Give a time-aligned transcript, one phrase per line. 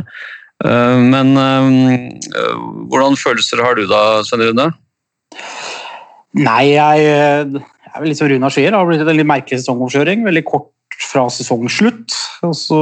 [0.66, 2.58] Uh, men uh,
[2.90, 4.72] hvordan følelser har du da, Svein Rune?
[6.42, 8.72] Nei, jeg, jeg er vel litt som Runar sier.
[8.72, 10.26] Det har blitt en litt merkelig sesongoppkjøring.
[10.26, 10.72] Veldig kort
[11.12, 12.18] fra sesongslutt.
[12.48, 12.82] Og så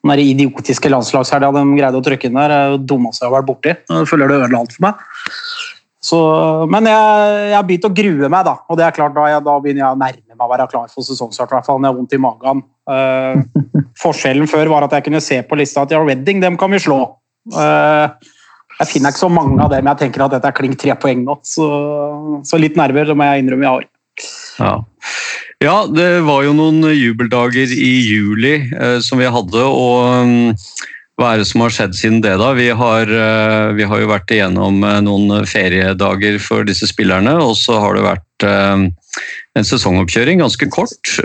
[0.00, 3.36] den der idiotiske landslagshelga de greide å trykke inn der, er det dummeste jeg har
[3.40, 3.74] vært borti.
[3.74, 5.02] Jeg føler det ødela alt for meg.
[6.00, 6.18] Så,
[6.72, 8.54] men jeg, jeg har begynt å grue meg, da.
[8.72, 10.88] Og det er klart, da, jeg, da begynner jeg å nærme meg å være klar
[10.88, 11.52] for sesongstart.
[11.52, 12.62] I hvert fall når jeg har vondt i magen.
[12.90, 16.72] Uh, forskjellen før var at jeg kunne se på lista at ja, Redding, dem kan
[16.72, 17.02] vi slå.
[17.52, 18.08] Uh,
[18.80, 21.26] jeg finner ikke så mange av dem jeg tenker at dette er klink tre poeng
[21.26, 21.36] nå.
[21.44, 21.66] Så,
[22.48, 23.88] så litt nerver det må jeg innrømme jeg har.
[24.60, 24.72] Ja.
[25.64, 30.56] ja, det var jo noen jubeldager i juli uh, som vi hadde, og um,
[31.20, 32.50] hva er det som har skjedd siden det, da?
[32.56, 37.52] Vi har, eh, vi har jo vært igjennom eh, noen feriedager for disse spillerne, og
[37.60, 38.86] så har det vært eh,
[39.60, 41.16] en sesongoppkjøring, ganske kort.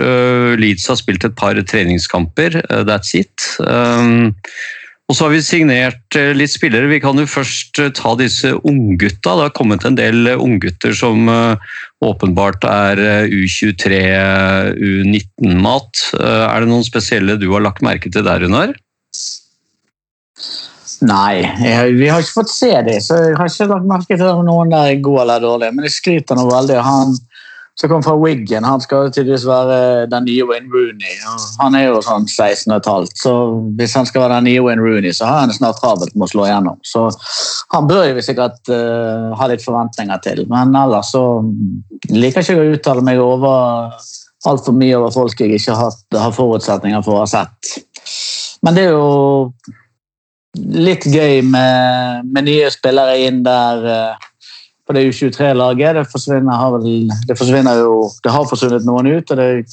[0.60, 3.46] Leeds har spilt et par treningskamper, that's it.
[5.06, 6.90] Og så har vi signert litt spillere.
[6.90, 9.36] Vi kan jo først ta disse unggutta.
[9.38, 11.30] Det har kommet en del unggutter som
[12.04, 14.00] åpenbart er eh, U23,
[14.76, 16.02] U19-mat.
[16.20, 18.74] Eh, Er det noen spesielle du har lagt merke til der, Runar?
[21.04, 24.28] Nei, jeg, vi har ikke fått se dem, så jeg har ikke lagt merke til
[24.30, 25.74] om noen der er gode eller dårlige.
[25.76, 26.78] Men jeg skryter nå veldig.
[26.86, 27.16] Han
[27.76, 31.18] som kom fra Wiggen, han skal tydeligvis være den nye Wayne Rooney.
[31.60, 33.32] Han er jo sånn 16 15, så
[33.76, 36.30] hvis han skal være den nye Wayne Rooney, så har han snart travelt med å
[36.32, 36.80] slå igjennom.
[36.88, 37.04] Så
[37.74, 40.46] han bør jo sikkert uh, ha litt forventninger til.
[40.48, 41.26] Men ellers så
[42.08, 43.92] liker ikke jeg å uttale meg over
[44.48, 47.76] altfor mye over folk jeg ikke har, har forutsetninger for å ha sett.
[48.64, 49.50] Men det er jo
[50.56, 54.26] litt gøy med, med nye spillere inn der eh,
[54.86, 55.96] på det U23-laget.
[55.96, 56.04] Det
[57.28, 59.64] det forsvinner jo Det har forsvunnet noen ut, og det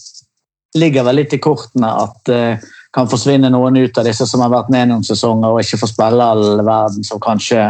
[0.76, 2.46] ligger vel litt i kortene at det
[2.94, 5.94] kan forsvinne noen ut av disse som har vært med noen sesonger og ikke får
[5.94, 7.68] spille all verden, som kanskje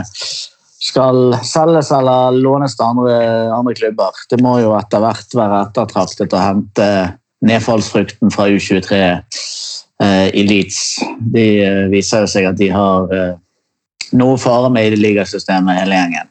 [0.84, 3.18] skal selges eller lånes til andre,
[3.56, 4.18] andre klubber.
[4.30, 6.88] Det må jo etter hvert være ettertraktet å hente
[7.44, 9.44] nedfallsfrukten fra U23 eh,
[10.34, 10.80] i Leeds.
[11.34, 13.34] De eh, viser jo seg at de har eh,
[14.18, 16.30] noe fare med i ligasystemet, hele gjengen.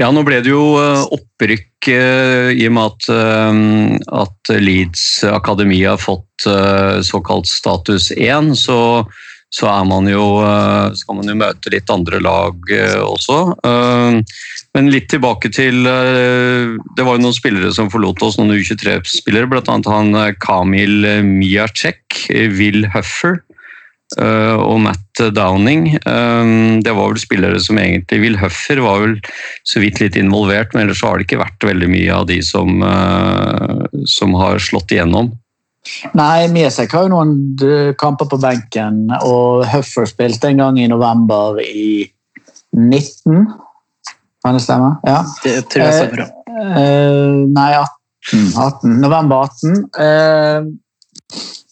[0.00, 3.60] Ja, nå ble det jo eh, opprykk eh, i og med at, eh,
[4.24, 8.78] at Leeds Akademi har fått eh, såkalt status 1, så,
[9.54, 13.38] så er man jo, eh, skal man jo møte litt andre lag eh, også.
[13.62, 14.20] Eh,
[14.74, 19.62] Men litt tilbake til Det var jo noen spillere som forlot oss, noen U23-spillere, bl.a.
[19.86, 20.10] han
[20.42, 22.24] Kamil Miacek,
[22.58, 23.38] Will Huffer
[24.18, 25.86] og Matt Downing.
[26.02, 29.14] Det var vel spillere som egentlig Will Huffer var vel
[29.62, 32.82] så vidt litt involvert, men ellers har det ikke vært veldig mye av de som,
[34.10, 35.30] som har slått igjennom.
[36.16, 37.34] Nei, Miesek har jo noen
[37.64, 42.06] eh, kamper på benken, og Huffer spilte en gang i november i
[42.74, 43.44] 19.
[44.44, 44.94] Kan det stemme?
[45.06, 45.20] Ja.
[45.44, 46.24] Det tror jeg stemmer.
[46.24, 46.30] ja.
[46.54, 48.56] Eh, nei, 18.
[48.56, 48.96] 18.
[49.02, 49.84] November 18.
[50.00, 50.70] Eh,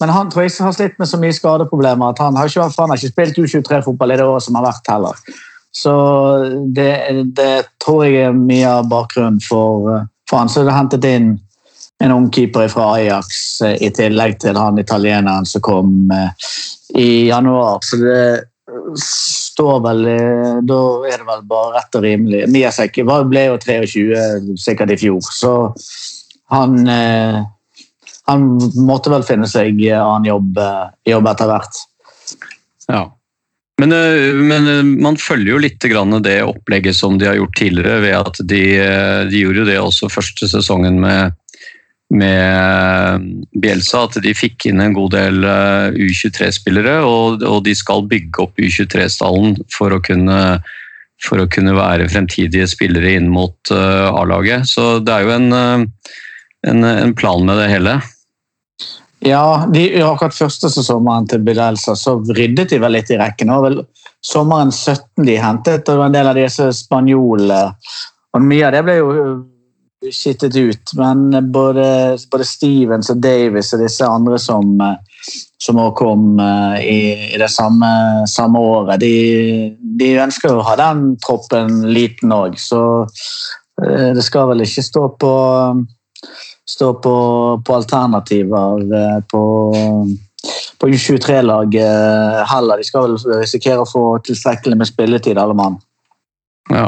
[0.00, 2.90] men han tror jeg har slitt med så mye skadeproblemer at han har ikke, han
[2.90, 5.20] har ikke spilt U23-fotball i det året som har vært heller.
[5.72, 5.92] Så
[6.76, 6.90] det,
[7.36, 10.52] det tror jeg er mye av bakgrunnen for, eh, for han.
[10.52, 11.32] Så det hentet inn
[12.02, 16.48] en ung keeper fra Ajax eh, i tillegg til han italieneren som kom eh,
[16.98, 17.78] i januar.
[17.86, 18.24] Så det
[18.98, 22.44] står vel eh, Da er det vel bare rett og rimelig.
[22.50, 25.56] Miasek ble jo 23 sikkert i fjor, så
[26.52, 26.82] han
[28.28, 28.42] han
[28.86, 30.58] måtte vel finne seg annen jobb,
[31.08, 31.80] jobb etter hvert.
[32.86, 33.00] Ja.
[33.80, 33.94] Men,
[34.46, 35.82] men man følger jo litt
[36.22, 38.62] det opplegget som de har gjort tidligere, ved at de,
[39.32, 41.34] de gjorde jo det også første sesongen med,
[42.12, 43.24] med
[43.62, 48.44] Bielsa, at de fikk inn en god del eh, U23-spillere, og, og de skal bygge
[48.44, 49.96] opp U23-stallen for
[51.22, 54.66] for å kunne være fremtidige spillere inn mot uh, A-laget.
[54.66, 55.84] Så det er jo en, eh,
[56.66, 58.00] en, en plan med det hele.
[59.22, 63.52] Ja, de, akkurat første sesongen til Bielsa så ryddet de vel litt i rekken.
[63.52, 63.84] Det var vel
[64.26, 67.62] sommeren 17 de hentet, og det var en del av disse spanjolene.
[68.34, 69.14] Og mye av det ble jo
[70.10, 74.74] skittet ut, men både, både Stevens og Davis og disse andre som,
[75.62, 77.00] som også kom eh, i,
[77.34, 77.88] i det samme,
[78.30, 82.82] samme året, de, de ønsker å ha den troppen liten òg, så
[83.84, 85.34] eh, det skal vel ikke stå på
[86.72, 87.14] stå på,
[87.66, 89.42] på alternativer eh, på,
[90.78, 92.80] på U23-laget heller.
[92.80, 95.76] De skal vel risikere å få tilstrekkelig med spilletid, alle mann.
[96.70, 96.86] Ja.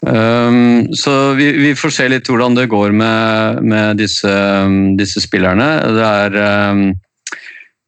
[0.00, 4.32] Um, så vi, vi får se litt hvordan det går med, med disse,
[4.98, 5.68] disse spillerne.
[5.96, 6.36] Det er,
[6.70, 6.82] um,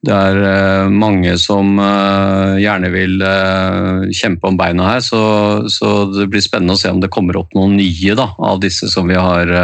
[0.07, 5.23] det er uh, mange som uh, gjerne vil uh, kjempe om beina her, så,
[5.71, 8.91] så det blir spennende å se om det kommer opp noen nye da, av disse
[8.91, 9.55] som vi har,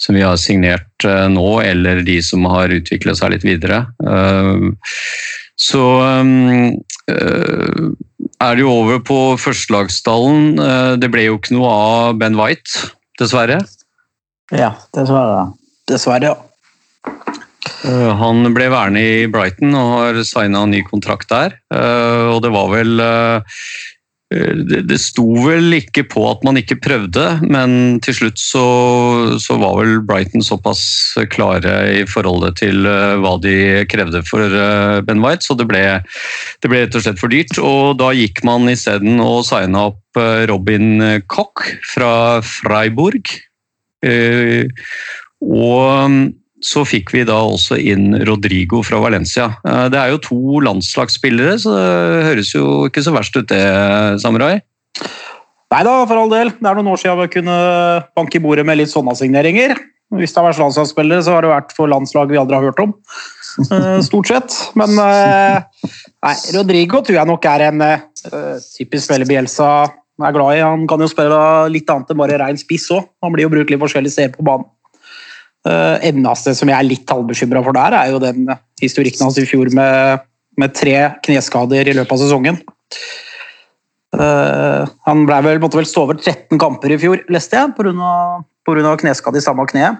[0.00, 3.84] som vi har signert nå, eller de som har utviklet seg litt videre.
[4.00, 4.72] Uh,
[5.58, 5.82] så
[6.22, 6.76] um,
[7.10, 7.88] uh,
[8.38, 10.54] er det jo over på førstelagstallen.
[10.60, 13.58] Uh, det ble jo ikke noe av Ben White, dessverre.
[14.54, 15.48] Ja, dessverre.
[15.90, 16.36] Dessverre, ja.
[17.82, 21.58] Uh, han ble værende i Brighton og har signa ny kontrakt der.
[21.74, 23.02] Og det var vel
[24.28, 28.64] det, det sto vel ikke på at man ikke prøvde, men til slutt så,
[29.40, 30.82] så var vel Brighton såpass
[31.32, 35.80] klare i forholdet til uh, hva de krevde for uh, Ben White, så det ble,
[36.60, 37.56] det ble rett og slett for dyrt.
[37.56, 40.20] Og da gikk man isteden og signa opp
[40.50, 42.12] Robin Koch fra
[42.44, 43.30] Freiburg.
[45.38, 46.34] Og
[46.64, 49.48] så fikk vi da også inn Rodrigo fra Valencia.
[49.66, 53.62] Eh, Det er jo to landslagsspillere, så det høres jo ikke så verst ut det,
[54.22, 54.60] Samurai.
[55.70, 56.50] Nei da, for all del.
[56.56, 57.56] Det er noen år siden vi kunne
[58.16, 59.76] banke i bordet med litt sånne signeringer.
[60.16, 62.80] Hvis det har vært landslagsspillere, så har det vært for landslag vi aldri har hørt
[62.80, 62.94] om.
[63.70, 64.54] eh, Stort sett.
[64.74, 65.60] Men eh,
[66.24, 67.84] nei, Rodrigo tror jeg nok er en
[68.78, 69.68] typisk spiller Bielsa
[70.18, 70.62] er glad i.
[70.64, 71.38] Han kan jo spille
[71.70, 73.04] litt annet enn bare rein spiss òg.
[73.22, 74.66] Han blir jo brukt litt forskjellig sted på banen.
[75.68, 78.46] Uh, eneste som jeg er litt halvbekymra for der, er jo den
[78.80, 80.22] historikken hans i fjor med,
[80.56, 80.94] med tre
[81.26, 82.60] kneskader i løpet av sesongen.
[84.16, 88.94] Eh, han vel, måtte vel stå over 13 kamper i fjor, leste jeg, pga.
[89.02, 89.92] kneskade i samme kne.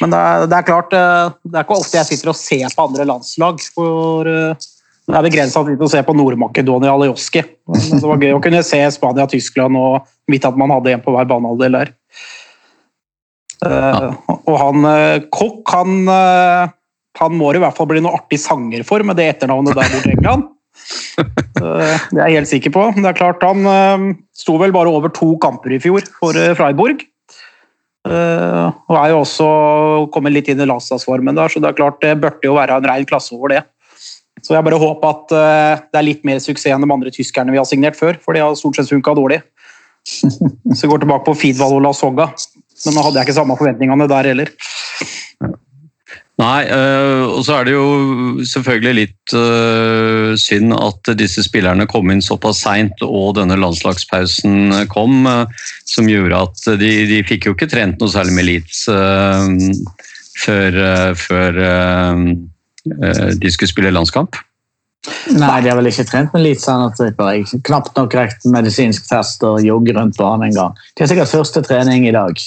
[0.00, 2.66] Men det er, det er klart, eh, det er ikke alltid jeg sitter og ser
[2.70, 3.60] på andre landslag.
[3.74, 4.66] for eh,
[5.06, 7.42] Det er begrensa tid å se på Nord-Makedonia og Alioski.
[7.42, 11.14] Det var gøy å kunne se Spania Tyskland og vite at man hadde en på
[11.14, 11.92] hver banehalvdel der.
[13.64, 14.10] Eh,
[14.44, 16.74] Og han eh, Kokk, han, eh,
[17.20, 19.92] han må det i hvert fall bli noe artig sanger for med det etternavnet der
[19.94, 20.48] borte i England.
[21.56, 22.82] Det er jeg helt sikker på.
[22.98, 23.64] Det er klart Han
[24.36, 27.00] sto vel bare over to kamper i fjor for Freiburg.
[28.06, 29.46] Og er jo også
[30.14, 32.86] kommet litt inn i landslagsformen der, så det er klart det burde jo være en
[32.86, 33.62] rein klasse over det.
[34.44, 35.32] Så jeg bare håper at
[35.88, 38.44] det er litt mer suksess enn de andre tyskerne vi har signert før, for de
[38.44, 39.40] har stort sett funka dårlig.
[40.76, 42.28] Så jeg går tilbake på Fidval og Lasogga,
[42.84, 44.52] men nå hadde jeg ikke samme forventningene der heller.
[46.36, 47.84] Nei, øh, og så er det jo
[48.44, 55.24] selvfølgelig litt øh, synd at disse spillerne kom inn såpass seint, og denne landslagspausen kom,
[55.30, 55.46] øh,
[55.88, 58.84] som gjorde at de, de fikk jo ikke trent noe særlig med Leeds
[60.36, 60.76] før,
[61.16, 61.56] før
[62.84, 64.36] de skulle spille landskamp.
[65.36, 66.90] Nei, de har vel ikke trent med Leeds ennå.
[67.66, 70.84] Knapt nok rekt medisinsk test og jogge rundt banen en gang.
[70.94, 72.40] De har sikkert første trening i dag.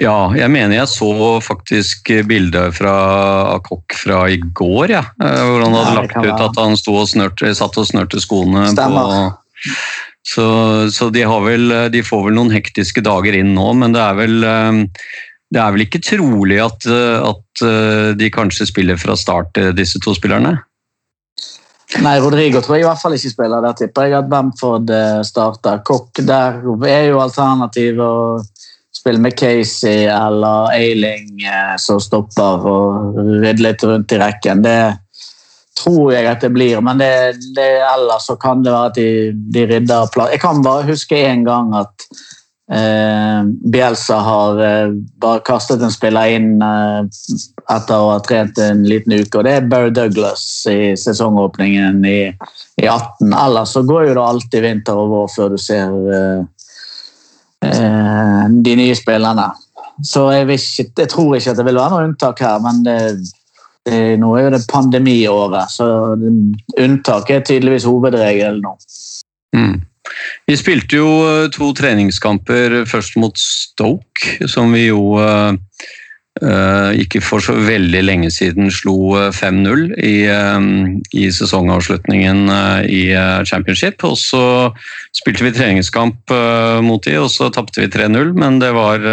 [0.00, 1.10] Ja, jeg mener jeg så
[1.44, 2.92] faktisk bildet fra
[3.58, 5.02] Akok fra i går, ja.
[5.20, 8.70] eh, Hvor han hadde Ja, lagt ut at han og snørte, satt og snørte skoene
[8.72, 9.34] Stemmer.
[9.66, 9.74] på
[10.30, 10.46] Så,
[10.94, 14.16] så de, har vel, de får vel noen hektiske dager inn nå, men det er
[14.16, 14.80] vel, eh,
[15.52, 20.14] det er vel ikke trolig at, eh, at de kanskje spiller fra start, disse to
[20.16, 20.54] spillerne?
[21.98, 23.64] Nei, Rodrigo tror jeg i hvert fall ikke spiller.
[23.64, 25.82] Der tipper jeg at Bamford eh, starter.
[25.86, 28.14] Kokk der er jo alternativ å
[28.94, 34.62] spille med Casey eller Ailing eh, som stopper og rydder litt rundt i rekken.
[34.62, 34.80] Det
[35.80, 37.12] tror jeg at det blir, men det,
[37.56, 39.10] det, ellers så kan det være at de,
[39.54, 40.34] de rydder plass.
[40.34, 42.06] Jeg kan bare huske en gang at
[43.72, 47.00] Bielsa har eh, bare kastet en spiller inn eh,
[47.74, 52.20] etter å ha trent en liten uke, og det er Barry Douglas i sesongåpningen i,
[52.30, 53.34] i 18.
[53.34, 56.70] Ellers så går jo det alltid vinter og vår før du ser eh,
[57.66, 59.50] eh, de nye spillerne.
[60.06, 62.98] Så jeg, ikke, jeg tror ikke at det vil være noe unntak her, men det,
[63.88, 68.76] det, nå er jo det pandemiåret, så unntaket unntak er tydeligvis hovedregelen nå.
[69.58, 69.80] Mm.
[70.50, 75.52] Vi spilte jo eh, to treningskamper først mot Stoke, som vi jo eh,
[76.42, 80.16] eh, ikke for så veldig lenge siden slo eh, 5-0 i,
[81.22, 82.50] i sesongavslutningen
[82.88, 83.04] i
[83.48, 84.02] championship.
[84.08, 84.44] Og så
[85.16, 86.34] spilte vi treningskamp
[86.86, 89.06] mot de, og så tapte vi 3-0, men det var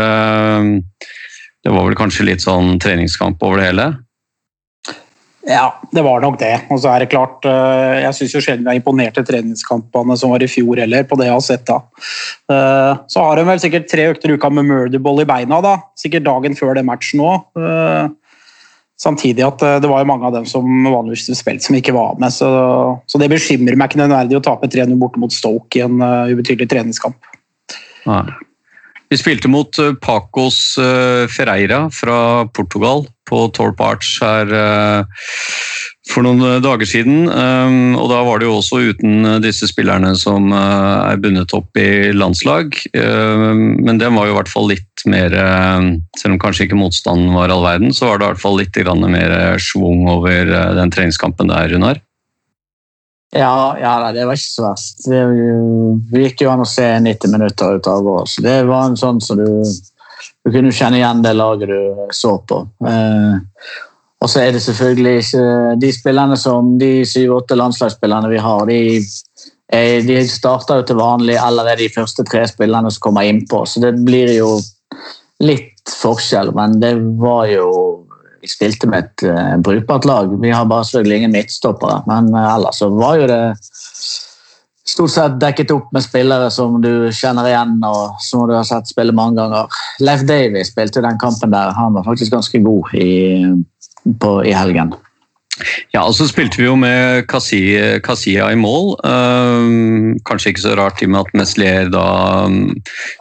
[1.68, 3.88] det var vel kanskje litt sånn treningskamp over det hele.
[5.48, 6.52] Ja, det var nok det.
[6.74, 10.34] Og så er det klart, eh, Jeg syns sjelden vi har imponert i treningskampene som
[10.34, 11.78] var i fjor heller, på det jeg har sett da.
[12.52, 15.78] Eh, Så har hun vel sikkert tre økter i uka med murderball i beina, da.
[15.96, 18.12] Sikkert dagen før den matchen òg.
[19.00, 22.20] Samtidig at eh, det var jo mange av dem som vanligvis spilte som ikke var
[22.20, 22.34] med.
[22.34, 22.50] Så,
[23.08, 26.68] så det bekymrer meg ikke nødvendig å tape 3-0 borte mot Stoke i en ubetydelig
[26.68, 27.16] treningskamp.
[28.06, 28.26] Nei.
[29.08, 35.24] Vi spilte mot eh, Pacos eh, Ferreira fra Portugal på Torp Arts her eh,
[36.08, 37.26] for noen dager siden.
[37.28, 42.72] Og da var det jo også uten disse spillerne som er bundet opp i landslag.
[42.96, 45.36] Men den var jo i hvert fall litt mer
[46.16, 48.80] Selv om kanskje ikke motstanden var all verden, så var det i hvert fall litt
[49.04, 50.48] mer schwung over
[50.80, 52.00] den treningskampen der, Runar.
[53.36, 55.04] Ja, ja det var ikke så verst.
[55.08, 55.24] Det,
[56.22, 58.38] gikk jo an å se 90 minutter ut av oss.
[58.44, 59.50] Det var en sånn som du,
[60.46, 62.64] du kunne kjenne igjen det laget du så på.
[62.88, 63.36] Eh,
[64.18, 65.42] og så er det selvfølgelig ikke
[65.78, 68.80] De spillerne som de syv-åtte landslagsspillerne vi har, de,
[70.08, 73.62] de starter jo til vanlig eller er de første tre spillerne som kommer innpå.
[73.70, 74.56] Så det blir jo
[75.44, 77.68] litt forskjell, men det var jo
[78.48, 80.32] vi spilte med et uh, brukbart lag.
[80.42, 83.44] Vi har bare selvfølgelig ingen midtstoppere, men uh, ellers så var jo det
[84.88, 88.88] stort sett dekket opp med spillere som du kjenner igjen og som du har sett
[88.90, 89.68] spille mange ganger.
[90.00, 91.76] Leif Davy spilte den kampen der.
[91.76, 93.08] Han var faktisk ganske god i,
[94.22, 94.90] på, i helgen.
[95.94, 98.96] Ja, og så spilte vi jo med Kasia i mål.
[99.02, 102.06] Um, kanskje ikke så rart i og med at Meslier da
[102.46, 102.76] um,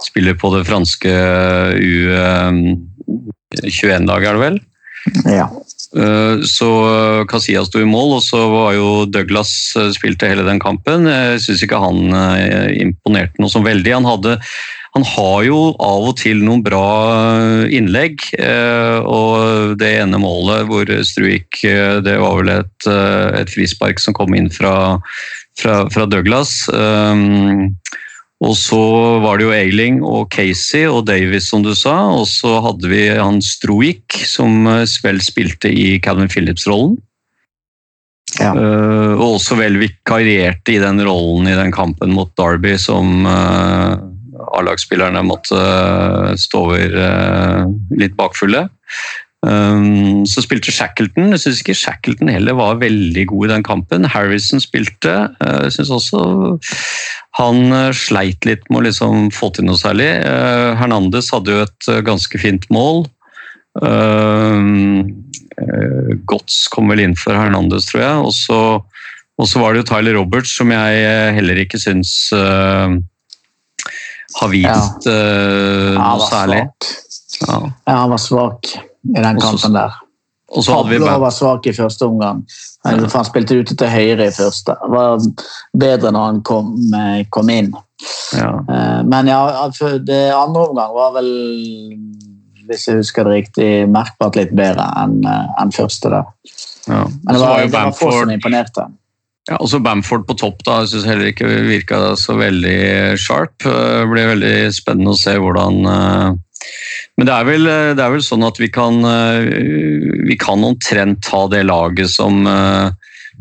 [0.04, 1.12] spiller på det franske
[1.80, 4.56] U21-laget, er det vel?
[5.24, 5.48] Ja.
[5.96, 6.70] Uh, så
[7.30, 11.06] Casillas sto i mål, og så var jo Douglas uh, spilte hele den kampen.
[11.08, 12.10] Jeg syns ikke han
[12.74, 13.94] imponerte noe så veldig.
[13.94, 14.36] Han, hadde,
[14.96, 16.84] han har jo av og til noen bra
[17.70, 18.28] innlegg,
[19.06, 24.96] og det ene målet hvor Struik Det var vel et frispark som kom inn fra,
[25.60, 26.64] fra, fra Douglas.
[26.72, 27.76] Um,
[28.44, 28.80] og så
[29.22, 31.94] var det jo Ailing og Casey og Davis, som du sa.
[32.12, 34.68] Og så hadde vi han Stroik, som
[35.04, 36.98] vel spilte i Calvin Phillips-rollen.
[38.36, 38.50] Ja.
[38.52, 43.96] Uh, og også vel vikarierte i den rollen i den kampen mot Derby som uh,
[44.58, 46.98] A-lagsspillerne måtte uh, stå over
[47.96, 48.66] litt bakfulle.
[49.46, 51.30] Um, så spilte Shackleton.
[51.34, 54.06] Jeg syns ikke Shackleton heller var veldig god i den kampen.
[54.10, 55.14] Harrison spilte.
[55.38, 56.20] Jeg syns også
[57.36, 60.08] han sleit litt med å liksom få til noe særlig.
[60.80, 63.04] Hernandez hadde jo et ganske fint mål.
[66.32, 68.16] Gotts kom vel inn for Hernandez, tror jeg.
[68.24, 68.32] Og
[69.44, 72.14] så, var det jo Tyler Roberts, som jeg heller ikke syns
[74.40, 75.20] har vist ja.
[76.00, 76.64] Noe særlig.
[77.44, 77.60] Ja.
[77.84, 78.72] Ja, han var svak
[79.14, 79.94] i den kampen der.
[80.46, 82.44] Pablo var svak i første omgang.
[82.86, 83.08] Han, ja.
[83.10, 84.76] han spilte ute til høyre i første.
[84.78, 85.24] Det var
[85.74, 87.72] bedre når han kom, eh, kom inn.
[88.36, 88.52] ja.
[88.62, 91.32] Eh, Men ja, altså, det andre omgang var vel,
[92.68, 96.10] hvis jeg husker det riktig, merkbart litt bedre enn en første.
[96.14, 96.30] der.
[96.86, 97.02] ja.
[97.02, 98.86] Men det var, var, det var få som imponerte.
[99.46, 103.62] Ja, også Bamford på topp da, jeg synes heller ikke virka så veldig sharp.
[103.62, 106.32] Det blir veldig spennende å se hvordan eh,
[107.16, 109.46] Men det er, vel, det er vel sånn at vi kan, eh,
[110.28, 112.90] vi kan omtrent ta det laget som, eh,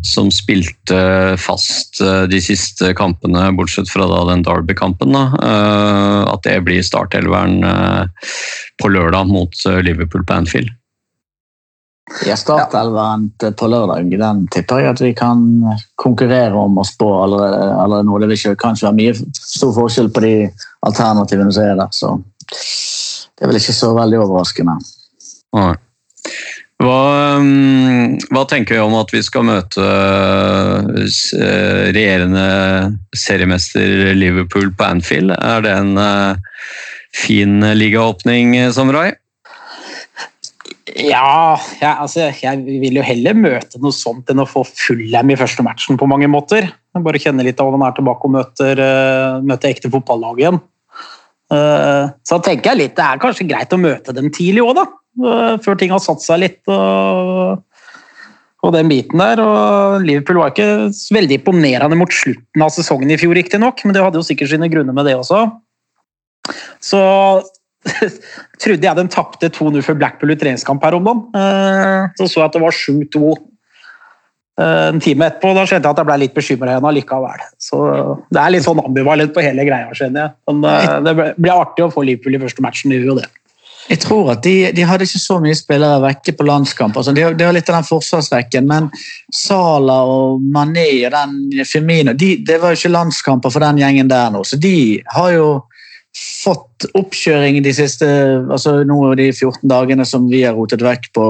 [0.06, 1.00] som spilte
[1.42, 5.16] fast eh, de siste kampene, bortsett fra den Derby-kampen.
[5.16, 8.32] eh, At det blir startelveren eh,
[8.80, 10.72] på lørdag mot eh, Liverpool på Anfield.
[12.24, 15.42] Ja, Startelveren på lørdag den tipper jeg at vi kan
[16.00, 18.20] konkurrere om å spå allerede, allerede nå.
[18.22, 20.36] Det vil ikke kanskje være mye stor forskjell på de
[20.86, 21.92] alternativene som er der.
[21.92, 22.14] så
[23.36, 24.78] Det er vel ikke så veldig overraskende.
[25.56, 25.74] Nei.
[26.84, 29.84] Hva, mm, hva tenker vi om at vi skal møte
[31.00, 32.48] eh, regjerende
[33.16, 35.32] seriemester Liverpool på Anfield?
[35.40, 36.58] Er det en eh,
[37.16, 39.14] fin ligaåpning, eh, Samurai?
[40.96, 45.40] Ja, jeg, altså, jeg vil jo heller møte noe sånt enn å få Fulham i
[45.40, 46.68] første matchen på mange måter.
[46.96, 48.84] Bare kjenne litt av hvordan det er tilbake og møter,
[49.48, 50.62] møter ekte fotballag igjen.
[51.54, 54.86] Eh, så tenker jeg litt, det er kanskje greit å møte dem tidlig òg, da.
[55.22, 56.62] eh, før ting har satt seg litt.
[56.72, 57.62] Og,
[58.66, 59.42] og den biten der.
[59.44, 64.02] Og Liverpool var ikke veldig imponerende mot slutten av sesongen i fjor, riktignok, men det
[64.06, 65.44] hadde jo sikkert sine grunner med det også.
[66.84, 67.02] Så
[68.64, 71.26] trodde jeg de tapte 2-0 for Blackpool i treningskamp her om dagen.
[71.38, 73.44] Eh, Så så jeg at det var 7-2 eh,
[74.62, 75.54] en time etterpå.
[75.56, 77.48] Da skjønte jeg at jeg ble litt bekymra igjen allikevel.
[77.62, 77.80] Så
[78.32, 80.36] det er litt sånn ambivalent på hele greia, skjønner jeg.
[80.52, 83.28] Men eh, det blir artig å få Liverpool i første matchen, det gjør jo det.
[83.86, 86.96] Jeg tror at de, de hadde ikke så mye spillere vekke på landskamp.
[86.98, 88.90] Altså, de, det var litt av den forsvarsrekken, men
[89.34, 94.10] Sala og Mané og den Firmino de, Det var jo ikke landskamper for den gjengen
[94.10, 95.48] der nå, så de har jo
[96.16, 98.08] fått oppkjøring de siste
[98.54, 101.26] altså nå de 14 dagene som vi har rotet vekk på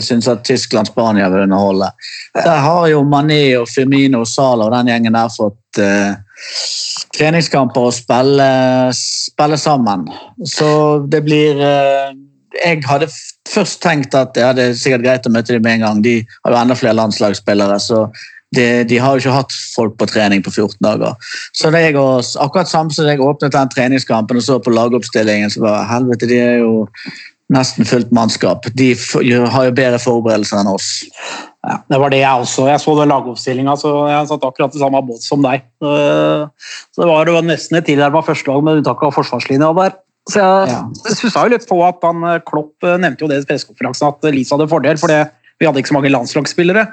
[0.00, 1.90] syns at Tyskland-Spania vil underholde.
[2.38, 6.16] Der har jo Mané og Firmino og Sala og den gjengen der fått eh,
[7.18, 8.48] treningskamper og spille,
[8.96, 10.08] spille sammen.
[10.48, 10.70] Så
[11.12, 12.16] det blir eh,
[12.64, 13.06] Jeg hadde
[13.46, 16.00] først tenkt at det er sikkert greit å møte dem med en gang.
[16.02, 18.08] De har jo enda flere landslagsspillere, så
[18.56, 21.14] de, de har jo ikke hatt folk på trening på 14 dager.
[21.54, 25.62] Så det jeg akkurat samme som jeg åpnet den treningskampen og så på lagoppstillingen, så
[25.62, 26.88] var helvete, de er jo
[27.50, 28.66] nesten fullt mannskap.
[28.78, 30.90] De har jo bedre forberedelser enn oss.
[31.66, 32.68] Ja, det var det jeg også.
[32.70, 35.66] Jeg så den lagoppstillinga, så jeg satt akkurat i samme båt som deg.
[35.82, 36.46] Eh,
[36.94, 39.98] Så det var, det var nesten et tilnærma førstelag, med unntak av forsvarslinja der.
[40.30, 40.80] Så jeg Ja.
[41.10, 44.32] stussa jo litt på at han, eh, Klopp eh, nevnte jo det i pressekonferansen, at
[44.32, 46.86] Lisa hadde fordel, for vi hadde ikke så mange landslagsspillere.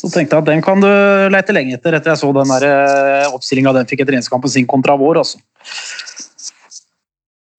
[0.00, 0.88] Så tenkte jeg at den kan du
[1.32, 4.96] lete lenge etter, etter jeg så den der oppstillinga den fikk i treningskampen sin kontra
[4.96, 5.20] vår.
[5.20, 5.42] Også.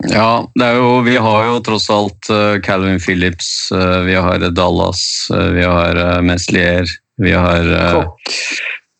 [0.09, 4.41] Ja, det er jo, vi har jo tross alt eh, Calvin Phillips, eh, vi har
[4.57, 6.89] Dallas, eh, vi har eh, Meslier,
[7.21, 8.33] vi har eh, Kokk,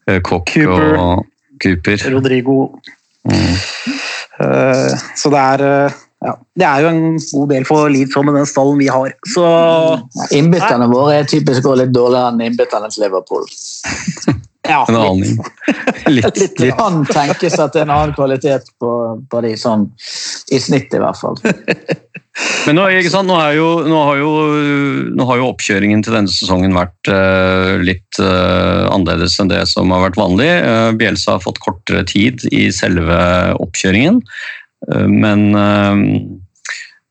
[0.06, 0.86] eh, Cooper.
[1.02, 1.26] og
[1.64, 2.10] Cooper.
[2.14, 2.58] Rodrigo
[3.22, 3.54] Mm.
[4.42, 8.36] Eh, Så det er eh, ja, Det er jo en god del for Leeds med
[8.38, 9.14] den stallen vi har.
[9.34, 9.46] Så
[10.38, 13.48] Innbytterne våre er typisk også litt dårligere enn innbytterne til Liverpool.
[14.72, 15.42] ja, En aning.
[16.12, 16.78] Litt, Litt, litt.
[16.78, 18.92] kan tenkes at det er en annen kvalitet på,
[19.32, 19.88] på de, sånn
[20.52, 21.38] i snitt i hvert fall.
[22.66, 23.28] Men nå, ikke sant?
[23.28, 24.30] Nå, er jo, nå, har jo,
[25.18, 29.92] nå har jo oppkjøringen til denne sesongen vært uh, litt uh, annerledes enn det som
[29.94, 30.48] har vært vanlig.
[30.64, 33.20] Uh, Bielsa har fått kortere tid i selve
[33.60, 36.06] oppkjøringen, Eh, men eh,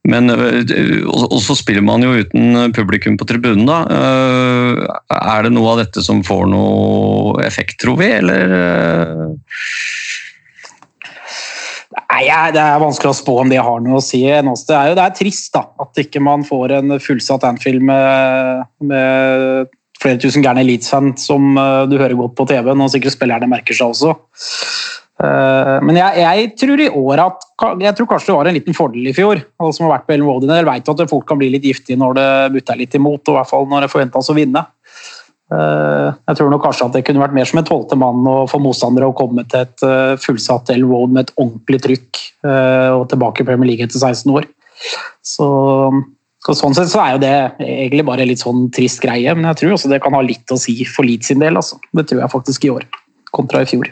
[0.09, 3.83] men eh, og, så spiller man jo uten publikum på tribunen, da.
[3.93, 4.85] Eh,
[5.21, 8.55] er det noe av dette som får noe effekt, tror vi, eller?
[8.61, 9.27] eh?
[12.11, 14.23] Nei, Det er vanskelig å spå om det har noe å si.
[14.25, 18.65] Det er jo det er trist da, at ikke man får en fullsatt Anfield med,
[18.81, 23.51] med flere tusen gærne Leeds-fan som eh, du hører godt på TV, og sikkert spillerne
[23.51, 24.17] merker seg også.
[25.21, 27.47] Eh, Men jeg, jeg tror i år at
[27.83, 29.41] jeg tror kanskje det var en liten fordel i fjor.
[29.61, 32.01] Alle som har vært på Ellen Road Jeg vet at folk kan bli litt giftige
[32.01, 34.65] når det butter litt imot, og i hvert fall når det forventes å vinne.
[35.51, 38.39] Eh, Jeg tror nok kanskje at det kunne vært mer som en tolvte mann å
[38.51, 43.03] få motstandere å komme til et eh, fullsatt Ellen Road med et ordentlig trykk og
[43.11, 44.47] tilbake i Premier League etter 16 år.
[45.21, 45.45] Så
[46.57, 49.75] Sånn sett så er jo det egentlig bare litt sånn trist greie, men jeg tror
[49.75, 51.61] også det kan ha litt å si for Leeds sin del.
[51.61, 51.77] Altså.
[51.93, 52.87] Det tror jeg faktisk i år,
[53.37, 53.91] kontra i fjor.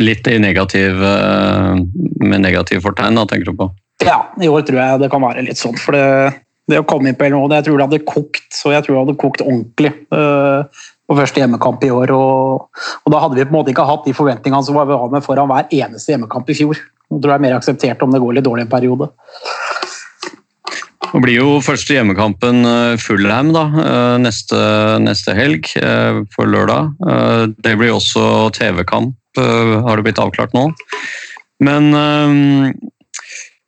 [0.00, 1.74] Litt i negativ, eh,
[2.20, 3.70] med negativ fortegn, da, tenker du på?
[4.04, 5.78] Ja, i år tror jeg det kan være litt sånn.
[5.78, 6.06] For det,
[6.70, 9.02] det å komme inn på Road, jeg tror det hadde kokt, og jeg tror det
[9.04, 12.14] hadde kokt ordentlig eh, på første hjemmekamp i år.
[12.16, 14.98] Og, og da hadde vi på en måte ikke hatt de forventningene som var vi
[14.98, 16.80] har med foran hver eneste hjemmekamp i fjor.
[17.10, 19.10] Nå tror jeg er mer akseptert om det går litt dårlig en periode.
[21.10, 24.58] Det blir jo første hjemmekampen Fullham Fulham da, eh, neste,
[25.02, 25.66] neste helg,
[26.36, 26.92] på lørdag.
[27.02, 30.70] Eh, Det blir også TV-kamp, eh, har det blitt avklart nå.
[31.60, 32.72] Men eh,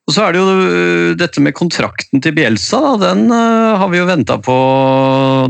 [0.08, 2.80] Og så er det jo øh, dette med kontrakten til Bielsa.
[2.80, 3.12] Da.
[3.12, 4.56] Den har vi jo venta på.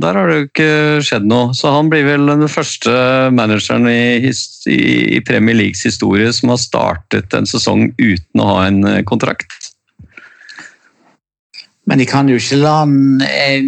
[0.02, 0.70] Der har det jo ikke
[1.06, 1.54] skjedd noe.
[1.56, 2.92] Så han blir vel den første
[3.32, 4.32] manageren i,
[4.68, 9.72] i Premier Leagues historie som har startet en sesong uten å ha en kontrakt.
[11.88, 13.64] Men de kan jo ikke la han eh,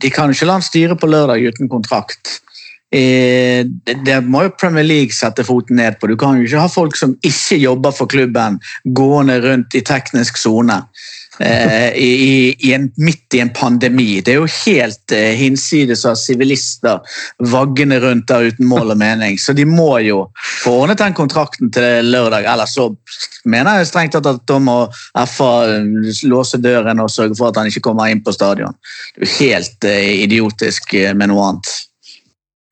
[0.00, 2.38] De kan jo ikke la han styre på lørdag uten kontrakt.
[2.94, 3.66] Eh,
[4.04, 6.06] Det må jo Premier League sette foten ned på.
[6.06, 10.38] Du kan jo ikke ha folk som ikke jobber for klubben, gående rundt i teknisk
[10.38, 10.82] sone.
[11.38, 14.22] eh, midt i en pandemi.
[14.24, 17.02] Det er jo helt eh, hinsides av sivilister
[17.52, 19.36] vaggende rundt der uten mål og mening.
[19.36, 20.30] Så de må jo
[20.62, 22.46] få ordnet den kontrakten til lørdag.
[22.48, 22.88] Ellers så
[23.44, 24.78] mener jeg strengt tatt at da må
[25.28, 25.52] FA
[26.24, 28.72] låse døren og sørge for at han ikke kommer inn på stadion.
[29.12, 29.90] Det er jo helt
[30.24, 31.74] idiotisk med noe annet.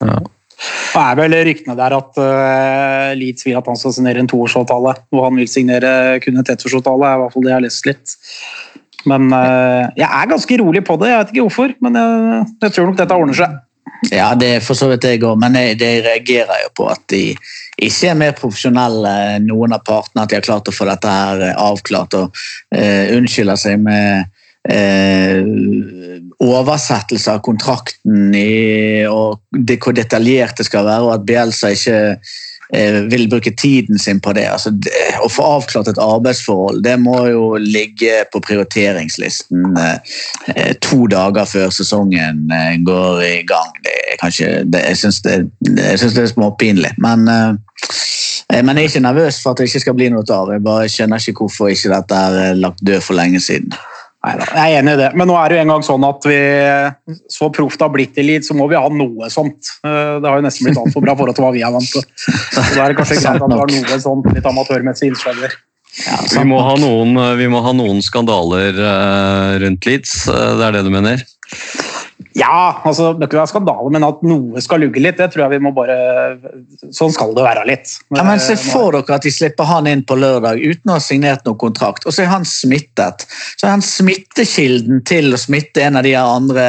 [0.05, 4.95] Det er vel ryktene der at uh, Leeds vil at han skal signere en toårsavtale,
[5.13, 7.11] og han vil signere kun et ettårsavtale.
[7.11, 8.17] er i hvert fall det jeg har lest litt.
[9.11, 11.11] Men uh, jeg er ganske rolig på det.
[11.11, 13.59] Jeg vet ikke hvorfor, men jeg, jeg tror nok dette ordner seg.
[14.13, 17.03] Ja, det er for så vidt jeg òg, men jeg, det reagerer jo på at
[17.13, 17.23] de
[17.83, 19.15] ikke er mer profesjonelle
[19.45, 20.25] noen av partene.
[20.25, 22.45] At de har klart å få dette her eh, avklart og
[22.77, 24.29] uh, unnskylder seg med
[24.71, 25.41] eh,
[26.43, 31.99] oversettelse av kontrakten i, og det, hvor detaljert det skal være, og at Bielsa ikke
[32.75, 34.47] eh, vil bruke tiden sin på det.
[34.51, 34.93] Altså, det.
[35.23, 40.17] Å få avklart et arbeidsforhold det må jo ligge på prioriteringslisten eh,
[40.55, 43.73] eh, to dager før sesongen eh, går i gang.
[43.85, 46.95] Det er kanskje, det, jeg syns det, det er småpinlig.
[47.03, 50.53] Men, eh, men jeg er ikke nervøs for at det ikke skal bli noe av.
[50.53, 53.75] Jeg bare skjønner ikke hvorfor ikke dette er lagt død for lenge siden.
[54.25, 56.25] Neida, jeg er enig i det, men nå er det jo en gang sånn at
[56.29, 56.39] vi
[57.33, 59.69] så proft har blitt i Leeds, så må vi ha noe sånt.
[59.85, 61.91] Eh, Det har jo nesten blitt altfor bra i forhold til hva vi er vant
[61.93, 62.07] til.
[62.25, 65.57] Så da er det kanskje greit at vi har noe sånt litt amatørmessig innslag der.
[66.07, 70.79] Ja, Vi må ha noen, vi må ha noen skandaler øh, rundt Leeds, det er
[70.79, 71.23] det du mener?
[72.35, 75.45] Ja, altså, det er ikke være skandale, men at noe skal lugge litt, det tror
[75.45, 75.95] jeg vi må bare
[76.91, 77.93] Sånn skal det være litt.
[78.11, 80.97] Ja, men Se Eh, for dere at de slipper han inn på lørdag uten å
[80.97, 83.27] ha signert noen kontrakt, og så er han smittet.
[83.57, 86.67] Så er han smittekilden til å smitte en av de andre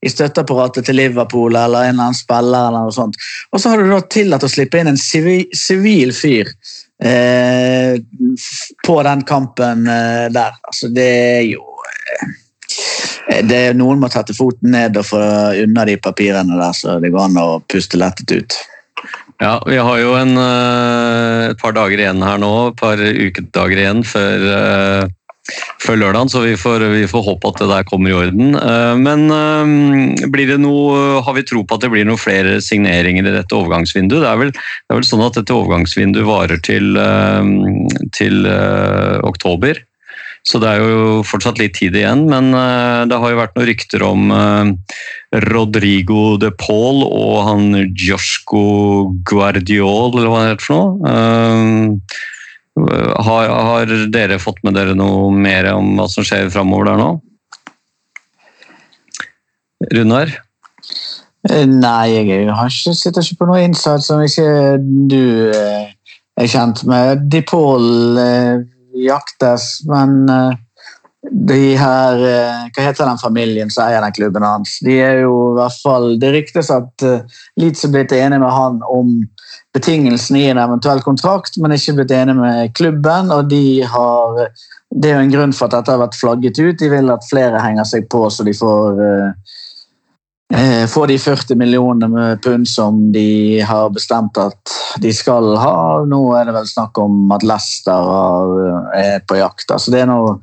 [0.00, 2.68] i støtteapparatet til Liverpool eller en eller annen spiller.
[2.68, 3.18] eller noe sånt.
[3.52, 6.52] Og så har du da tillatt å slippe inn en sivil fyr
[7.02, 7.98] eh,
[8.86, 10.56] på den kampen eh, der.
[10.62, 12.38] Altså, det er jo eh,
[13.48, 15.20] det er Noen må sette foten ned og få
[15.64, 18.60] unna de papirene der, så det går an å puste lettet ut.
[19.40, 23.78] Ja, vi har jo en, øh, et par dager igjen her nå, et par ukedager
[23.80, 25.06] igjen før, øh,
[25.80, 28.52] før lørdagen, så vi får, vi får håpe at det der kommer i orden.
[28.54, 29.32] Eh, Men
[30.30, 33.56] blir det noe, har vi tro på at det blir noen flere signeringer i dette
[33.56, 34.20] overgangsvinduet?
[34.20, 37.00] Det er vel, det er vel sånn at dette overgangsvinduet varer til,
[38.12, 38.44] til
[39.24, 39.80] oktober.
[40.46, 43.68] Så det er jo fortsatt litt tid igjen, men eh, det har jo vært noen
[43.68, 44.70] rykter om eh,
[45.50, 48.64] Rodrigo de Paul og han Joshko
[49.28, 51.12] Guardiol, eller hva det heter for noe.
[51.12, 52.26] Eh,
[53.26, 57.10] har, har dere fått med dere noe mer om hva som skjer framover der nå?
[59.90, 60.32] Runar?
[61.50, 64.76] Nei, jeg har ikke, sitter ikke på noe innsats som ikke
[65.08, 65.52] du
[66.40, 67.24] er kjent med.
[67.32, 68.60] De eh,
[68.94, 70.58] jaktes, men eh,
[71.30, 74.78] de her eh, Hva heter den familien som eier den klubben hans?
[74.84, 78.54] De er jo i hvert fall Det ryktes at eh, Leeds er blitt enig med
[78.54, 79.18] han om
[79.74, 83.30] betingelsene i en eventuell kontrakt, men ikke blitt enig med klubben.
[83.30, 84.40] og de har
[84.90, 86.78] Det er jo en grunn for at dette har vært flagget ut.
[86.80, 89.52] De vil at flere henger seg på, så de får eh,
[91.12, 95.74] de 40 millionene med pund som de har bestemt at de skal ha.
[96.08, 98.10] Nå er det vel snakk om at Leicester
[98.96, 99.70] er på jakt.
[99.70, 100.38] Altså det er noe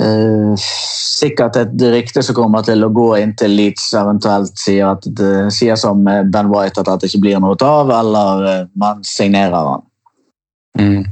[0.00, 0.66] eh,
[1.14, 5.78] sikkert et rykte som kommer til å gå inntil Leeds eventuelt sier, at det, sier
[5.80, 9.86] som Ben White at det ikke blir noe av, eller eh, man signerer han.
[10.80, 11.04] Mm.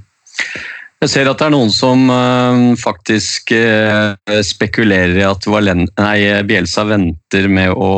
[1.02, 6.18] Jeg ser at det er noen som eh, faktisk eh, spekulerer i at Valen nei,
[6.46, 7.92] Bielsa venter med å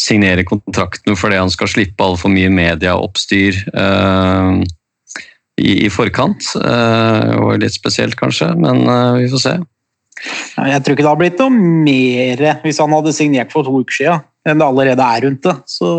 [0.00, 4.60] signere kontrakten fordi han skal slippe altfor mye medieoppstyr uh,
[5.60, 6.52] i, i forkant.
[6.56, 9.54] Eh, og litt spesielt, kanskje, men eh, vi får se.
[10.60, 11.52] Jeg tror ikke det hadde blitt noe
[11.86, 15.56] mer hvis han hadde signert for to uker siden, enn det allerede er rundt det.
[15.70, 15.90] Så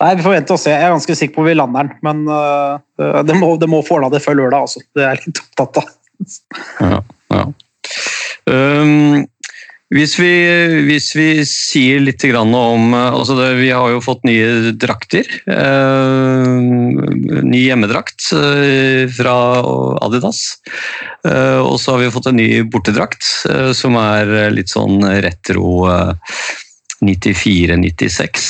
[0.00, 0.70] Nei, Vi får vente og se.
[0.72, 2.80] Jeg er ganske sikker på vi lander den, men uh,
[3.20, 4.62] det, må, det må få la det før lørdag.
[4.64, 4.80] Altså.
[4.96, 5.90] Det er jeg litt opptatt av.
[6.80, 7.00] Ja,
[7.34, 7.42] ja.
[8.48, 9.26] Um,
[9.90, 10.30] hvis, vi,
[10.86, 15.26] hvis vi sier litt om eh, altså det, Vi har jo fått nye drakter.
[15.50, 16.46] Eh,
[17.42, 19.34] ny hjemmedrakt eh, fra
[20.06, 20.60] Adidas.
[21.26, 25.90] Eh, og så har vi fått en ny bortedrakt, eh, som er litt sånn retro
[27.00, 28.46] 94-96.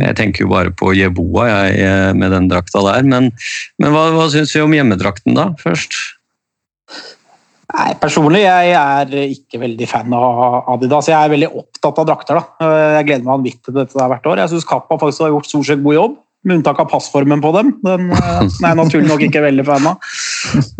[0.00, 3.04] Jeg tenker jo bare på Jeboa jeg, med den drakta der.
[3.04, 3.32] Men,
[3.82, 5.98] men hva, hva syns vi om hjemmedrakten da, først?
[7.74, 11.08] Nei, Personlig jeg er ikke veldig fan av Adidas.
[11.10, 12.38] Jeg er veldig opptatt av drakter.
[12.38, 12.68] da.
[12.98, 14.42] Jeg gleder meg vanvittig til dette der hvert år.
[14.44, 17.50] Jeg syns Kappa faktisk har gjort stort sett god jobb, med unntak av passformen på
[17.56, 17.74] dem.
[17.82, 18.30] Den eh,
[18.62, 20.14] er jeg naturlig nok ikke veldig fan av.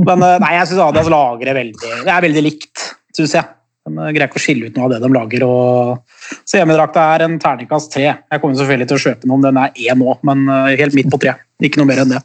[0.07, 3.53] Men eh, nei, jeg syns Adidas lager det veldig Det er veldig likt, syns jeg.
[3.85, 5.45] De greier ikke å skille ut noe av det de lager.
[5.45, 6.21] Og...
[6.47, 8.07] Så hjemmedrakta er en terningkast tre.
[8.15, 10.97] Jeg kommer selvfølgelig til å kjøpe den om den er én nå, men eh, helt
[10.97, 11.41] midt på tre.
[11.65, 12.23] Ikke noe mer enn det.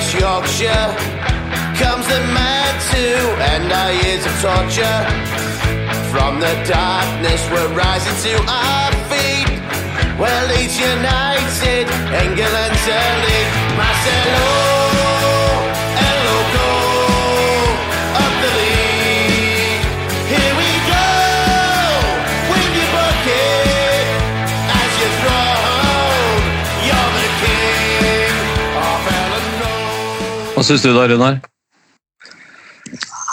[0.00, 0.88] West Yorkshire
[1.76, 3.04] comes the man to
[3.52, 5.00] end our years of torture.
[6.10, 9.60] From the darkness, we're rising to our feet.
[10.18, 11.84] Well, Leeds United,
[12.16, 13.52] England's elite.
[13.76, 14.79] Marcelo,
[30.70, 31.40] syns du da, Runar?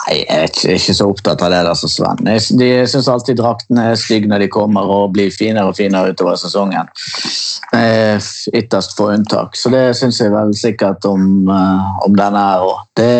[0.07, 2.29] Nei, jeg er ikke, ikke så opptatt av det der som Sven.
[2.31, 6.13] Jeg, de syns alltid draktene er stygge når de kommer og blir finere og finere
[6.15, 6.89] utover sesongen.
[7.75, 9.57] Eh, Ytterst få unntak.
[9.59, 12.79] Så det syns jeg vel sikkert om, eh, om denne her òg.
[12.97, 13.11] Det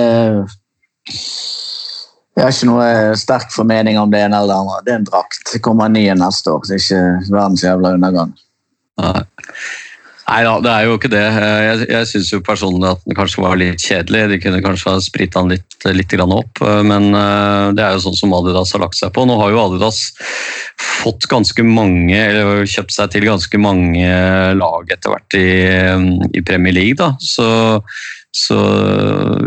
[2.38, 4.82] Jeg har ikke noe sterk formening om det ene eller det andre.
[4.86, 5.44] Det er en drakt.
[5.52, 8.34] Det kommer en ny neste år, så det er ikke verdens jævla undergang.
[9.02, 9.24] Nei.
[10.28, 11.24] Nei da, det er jo ikke det.
[11.24, 14.26] Jeg, jeg syns jo personlig at den kanskje var litt kjedelig.
[14.34, 18.18] De kunne kanskje ha sprita den litt, litt opp, men eh, det er jo sånn
[18.20, 19.24] som Adidas har lagt seg på.
[19.24, 20.02] Nå har jo Adidas
[21.00, 24.12] fått ganske mange, eller kjøpt seg til ganske mange
[24.60, 25.48] lag etter hvert i,
[26.36, 27.14] i Premier League, da.
[27.24, 27.48] Så,
[28.38, 28.58] så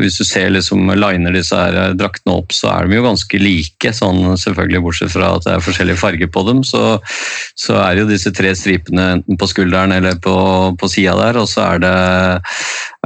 [0.01, 3.93] hvis du ser liksom liner disse her draktene opp, så er de jo ganske like.
[3.95, 6.99] sånn selvfølgelig Bortsett fra at det er forskjellig farge på dem, så,
[7.59, 10.35] så er jo disse tre stripene enten på skulderen eller på,
[10.81, 11.95] på sida der, og så er det,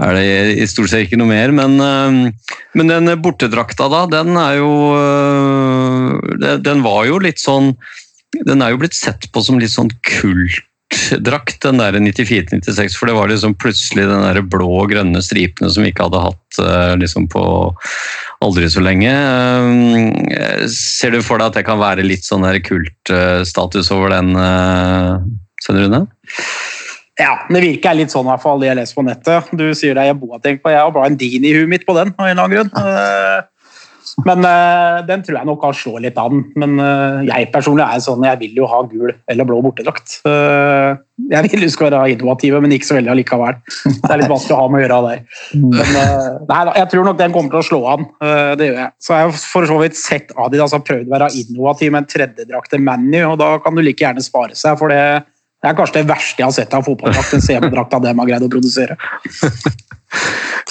[0.05, 0.27] er det
[0.64, 1.53] i stort sett ikke noe mer.
[1.55, 7.75] Men, øh, men den bortedrakta, da, den er jo øh, den- var jo litt sånn
[8.44, 9.92] Den er jo blitt sett på som litt sånn
[10.95, 15.71] kultdrakt, den der 94-96, for det var liksom plutselig den der blå og grønne stripene
[15.73, 17.45] som vi ikke hadde hatt øh, liksom på
[18.45, 19.11] aldri så lenge.
[19.11, 25.25] Øh, Ser du for deg at det kan være litt sånn kultstatus over den, øh,
[25.65, 26.05] Svein Rune?
[27.21, 29.51] Ja, det virker litt sånn i hvert fall, det jeg leser på nettet.
[29.55, 32.11] Du sier det jeg Boateng på, jeg har Brian Dean i huet mitt på den,
[32.19, 33.51] av en eller annen grunn.
[34.05, 36.45] Eh, Men uh, den tror jeg nok kan slå litt an.
[36.61, 40.21] Men uh, jeg personlig er sånn, jeg vil jo ha gul eller blå bortedrakt.
[40.29, 40.95] Uh,
[41.31, 43.59] Jeg vil jo skal være innovative, men ikke så veldig allikevel.
[43.87, 45.21] Det er litt vanskelig å ha med å gjøre der.
[45.55, 48.09] Men eh, nei, jeg tror nok den kommer til å slå an.
[48.19, 48.93] Eh, Det gjør jeg.
[48.99, 52.11] Så jeg har for så vidt sett Adidas har prøvd å være innovativ med en
[52.11, 55.05] tredjedrakt til ManU, og da kan du like gjerne spare seg, for det
[55.64, 57.31] det er kanskje det verste jeg har sett av fotballdrakt.
[57.33, 58.99] En CM-drakt av dem har greid å produsere.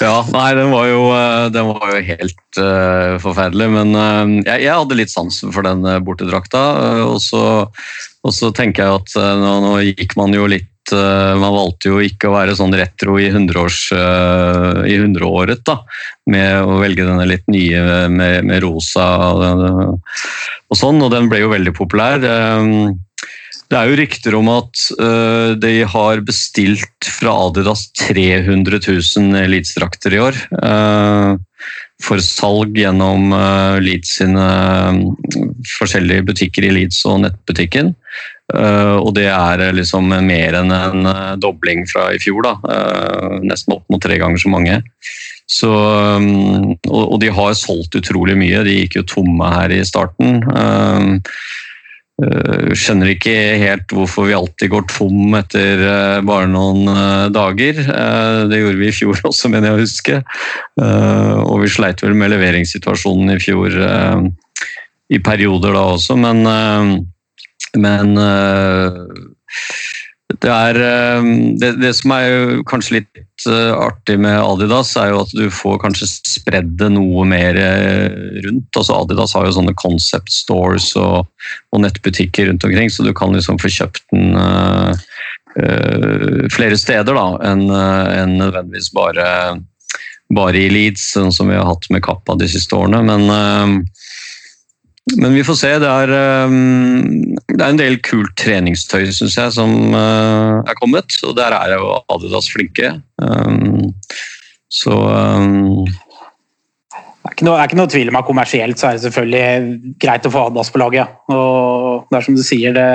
[0.01, 4.65] Ja, nei, den var jo, eh, den var jo helt uh, forferdelig, men uh, jeg,
[4.65, 6.63] jeg hadde litt sansen for den bortedrakta.
[6.75, 7.43] Uh, og, så,
[8.25, 12.27] og så tenker jeg at nå, nå gikk man jo litt Man valgte jo ikke
[12.27, 15.77] å være sånn retro i 100-års, eh, i 100-året, da.
[16.29, 17.79] Med å velge denne litt nye
[18.11, 22.27] med, med rosa og, og sånn, og den ble jo veldig populær.
[22.27, 22.67] Eh,
[23.73, 30.13] det er jo rykter om at uh, de har bestilt fra Adidas 300 000 Leeds-drakter
[30.13, 30.37] i år.
[30.61, 31.41] Uh,
[32.03, 34.97] for salg gjennom uh, Leeds sine øh,
[35.77, 37.93] forskjellige butikker i Leeds og nettbutikken.
[38.53, 41.07] Og det er liksom mer enn en
[41.41, 42.43] dobling fra i fjor.
[42.43, 43.39] Da.
[43.41, 44.75] Nesten opp mot tre ganger så mange.
[45.49, 48.61] Så, um, og, og de har solgt utrolig mye.
[48.67, 50.43] De gikk jo tomme her i starten.
[50.43, 51.17] Uh,
[52.21, 57.79] skjønner ikke helt hvorfor vi alltid går tom etter uh, bare noen uh, dager.
[58.49, 60.19] Det gjorde vi i fjor også, mener jeg å huske.
[60.77, 63.77] Og vi sleit vel med leveringssituasjonen i fjor
[65.13, 66.39] i perioder da også, men,
[67.77, 68.15] men
[70.41, 71.27] det er uh,
[71.59, 75.81] det, det som er kanskje litt uh, artig med Adidas, er jo at du får
[75.83, 78.69] kanskje spredd det noe mer uh, rundt.
[78.71, 81.27] Altså Adidas har jo sånne concept stores og,
[81.73, 84.95] og nettbutikker rundt omkring, så du kan liksom få kjøpt den uh,
[85.59, 89.27] uh, flere steder da, enn uh, enn nødvendigvis bare
[90.33, 93.01] bare i Leeds, sånn som vi har hatt med Kappa de siste årene.
[93.05, 94.02] Men, eh,
[95.19, 95.71] men vi får se.
[95.83, 96.53] Det er, eh,
[97.51, 101.17] det er en del kult treningstøy, synes jeg, som eh, er kommet.
[101.27, 102.95] Og der er jo Adidas flinke.
[103.21, 103.93] Um,
[104.73, 108.97] Så um, Det er ikke noe, er ikke noe tvil om at kommersielt så er
[108.97, 111.13] det selvfølgelig greit å få Adidas på laget.
[111.31, 112.87] Og det er som du sier, det,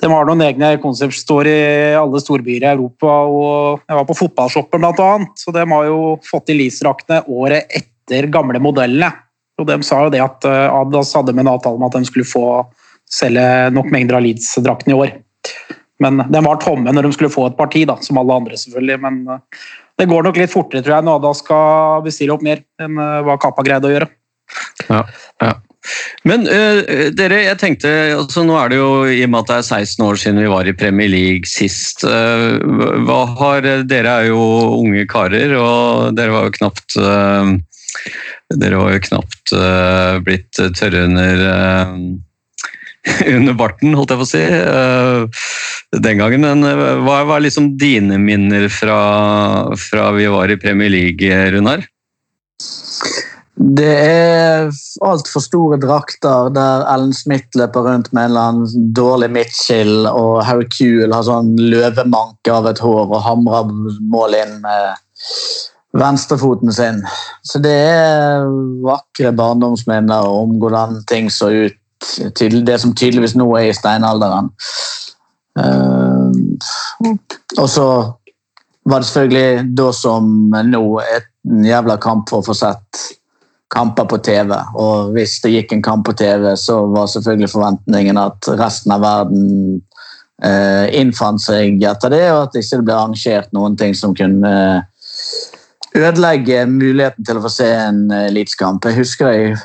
[0.00, 1.62] de har noen egne konseptstår i
[1.98, 3.16] alle storbyer i Europa.
[3.26, 5.98] og Jeg var på fotballshoppen annet, så de har jo
[6.28, 9.10] fått i Lease-draktene året etter gamle modellene.
[9.60, 12.08] Og de sa jo det at eh, Adidas hadde med en avtale om at de
[12.08, 12.46] skulle få
[13.10, 13.44] selge
[13.74, 15.14] nok mengder av Leeds-drakten i år.
[16.00, 19.00] Men de var tomme når de skulle få et parti, da, som alle andre selvfølgelig.
[19.04, 19.64] Men eh,
[20.00, 23.18] det går nok litt fortere tror jeg, når Adidas skal bestille opp mer enn eh,
[23.26, 24.12] hva Kappa greide å gjøre.
[24.88, 25.04] Ja,
[25.44, 25.56] ja.
[26.28, 29.56] Men eh, dere, jeg tenkte, altså nå er det jo, i og med at det
[29.60, 32.58] er 16 år siden vi var i Premier League sist, eh,
[33.06, 34.42] hva har, dere er jo
[34.76, 37.54] unge karer, og dere var jo knapt eh,
[38.58, 41.94] dere var jo knapt eh, blitt tørre under, eh,
[43.36, 45.46] under barten, holdt jeg på å si, eh,
[46.00, 46.46] den gangen.
[46.46, 49.00] Men hva var liksom dine minner fra,
[49.78, 51.86] fra vi var i Premier League, Runar?
[53.60, 54.70] Det er
[55.04, 60.40] altfor store drakter der Ellen Smith løper rundt med en eller annen dårlig midtskill, og
[60.48, 64.96] Harry Kuehl har sånn løvemanke av et hår og hamrer mål inn med
[65.96, 67.02] venstrefoten sin.
[67.42, 68.46] Så det er
[68.84, 71.76] vakre barndomsminner om hvordan ting så ut
[72.38, 74.50] til det som tydeligvis nå er i steinalderen.
[75.58, 77.10] Eh,
[77.58, 77.86] og så
[78.88, 83.06] var det selvfølgelig da som nå en jævla kamp for å få sett
[83.70, 84.54] kamper på TV.
[84.80, 89.04] Og hvis det gikk en kamp på TV, så var selvfølgelig forventningen at resten av
[89.04, 89.44] verden
[90.42, 94.54] eh, innfant seg etter det, og at det ikke ble arrangert noen ting som kunne
[95.96, 98.84] ødelegge muligheten til å få se en eh, Leeds-kamp.
[98.86, 99.56] Jeg husker jeg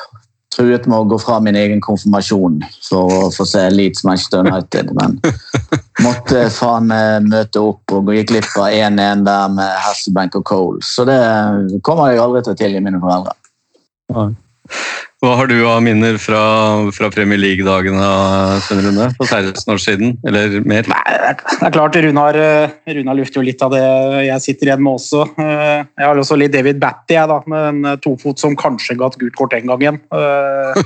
[0.56, 4.94] truet med å gå fra min egen konfirmasjon for å få se Leeds Manchester United,
[4.96, 5.18] men
[6.06, 10.84] måtte faen meg møte opp og gikk glipp av 1-1 der med Hasselbank og Cole.
[10.86, 11.20] Så det
[11.86, 13.36] kommer jeg aldri til å tilgi mine foreldre.
[15.26, 16.40] Hva har du av minner fra,
[16.94, 18.10] fra Premier League-dagene
[18.62, 20.86] Sven Rune, for 16 år siden, eller mer?
[20.92, 23.82] Nei, det er klart Runar, eh, Runar lufter jo litt av det
[24.28, 25.24] jeg sitter igjen med også.
[25.42, 29.00] Eh, Jeg har også litt David Batty, jeg da, med en eh, tofot som kanskje
[29.00, 29.98] ga et gult kort den gangen.
[30.14, 30.86] eh,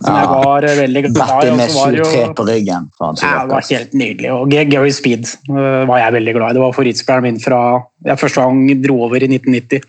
[0.00, 1.20] Som jeg var veldig glad i.
[1.20, 2.88] Batty med så var 23 på ryggen.
[3.04, 3.12] Ja,
[3.44, 4.32] det var helt nydelig.
[4.32, 6.56] Og Gary Speed var jeg veldig glad i.
[6.56, 7.60] Det var favorittspilleren min fra
[8.08, 9.84] jeg første gang dro over i 1990.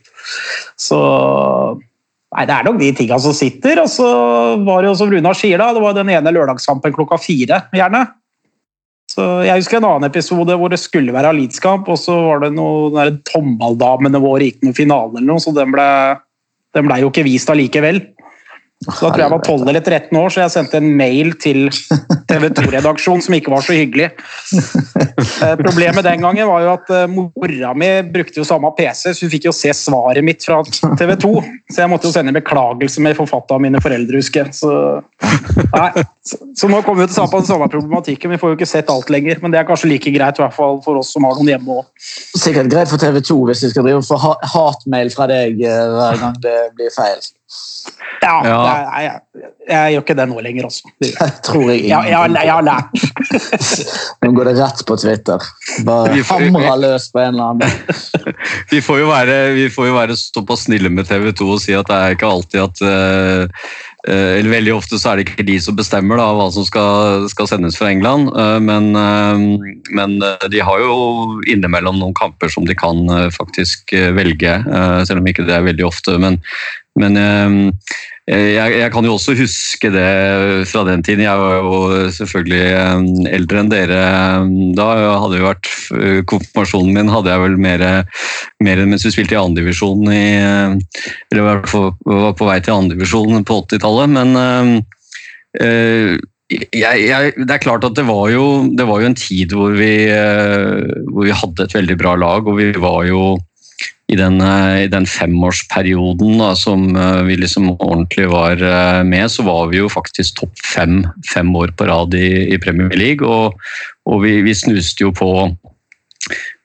[0.79, 0.99] Så
[2.35, 3.79] Nei, Det er nok de tinga som sitter.
[3.83, 4.05] Og så
[4.65, 8.05] var det jo som Runar sier, da, det var den ene lørdagskampen klokka fire, gjerne.
[9.15, 12.51] Så Jeg husker en annen episode hvor det skulle være Leeds-kamp, og så var det
[12.57, 15.85] noe den der Tombaldamene våre gikk noen finale eller noe, så den ble,
[16.75, 18.01] den ble jo ikke vist allikevel.
[18.83, 21.69] Så da tror jeg var 12 eller 13 år, så jeg sendte en mail til
[22.29, 24.11] TV 2-redaksjonen som ikke var så hyggelig.
[25.43, 29.25] Eh, Problemet den gangen var jo at eh, mora mi brukte jo samme PC, så
[29.25, 30.59] hun fikk jo se svaret mitt fra
[30.99, 31.31] TV 2.
[31.71, 34.55] Så jeg måtte jo sende en beklagelse med forfatta av mine foreldre, husker jeg.
[34.59, 34.71] Så,
[36.29, 38.35] så, nå kommer vi til samme, samme problematikken.
[38.35, 40.55] Vi får jo ikke sett alt lenger, men det er kanskje like greit i hvert
[40.55, 41.89] fall for oss som har noen hjemme òg.
[42.37, 45.63] Sikkert greit for TV 2 hvis de skal drive og få ha hatmail fra deg
[45.63, 47.23] eh, hver gang det blir feil.
[48.25, 48.59] Ja, Ja.
[48.65, 50.89] Jeg, jeg, jeg, gjør ikke det nå lenger, også.
[51.05, 52.89] Jeg tror jeg Jeg, jeg, har- jeg har lært.
[54.25, 55.45] Nå går det rett på Twitter.
[55.85, 57.71] Bare hamra får- løs på en eller annen.
[58.73, 61.75] Vi får jo være, vi får jo være såpass snille med TV 2 og si
[61.77, 63.69] at det er ikke alltid at eh,
[64.11, 67.49] eller Veldig ofte så er det ikke de som bestemmer da, hva som skal, skal
[67.49, 70.95] sendes fra England, eh, men, eh, men eh, de har jo
[71.49, 75.57] innimellom noen kamper som de kan eh, faktisk eh, velge, eh, selv om ikke det
[75.57, 76.17] er veldig ofte.
[76.21, 76.37] Men,
[77.01, 77.57] men eh,
[78.25, 80.05] jeg, jeg kan jo også huske det
[80.65, 81.27] fra den tiden.
[81.27, 83.99] Jeg var jo selvfølgelig eh, eldre enn dere
[84.77, 84.87] da.
[85.21, 87.85] Hadde jo vært, eh, konfirmasjonen min hadde jeg vel mer,
[88.65, 92.57] mer enn mens vi spilte i andredivisjon i Eller i hvert fall var på vei
[92.65, 94.15] til andredivisjon på 80-tallet.
[94.17, 94.73] Men eh,
[95.61, 96.15] eh,
[96.49, 99.73] jeg, jeg, det er klart at det var jo, det var jo en tid hvor
[99.77, 103.35] vi, eh, hvor vi hadde et veldig bra lag, og vi var jo
[104.07, 109.31] i den, eh, i den femårsperioden da, som eh, vi liksom ordentlig var eh, med,
[109.31, 110.99] så var vi jo faktisk topp fem
[111.33, 113.25] fem år på rad i, i Premier League.
[113.25, 113.57] Og,
[114.05, 115.31] og vi, vi snuste jo på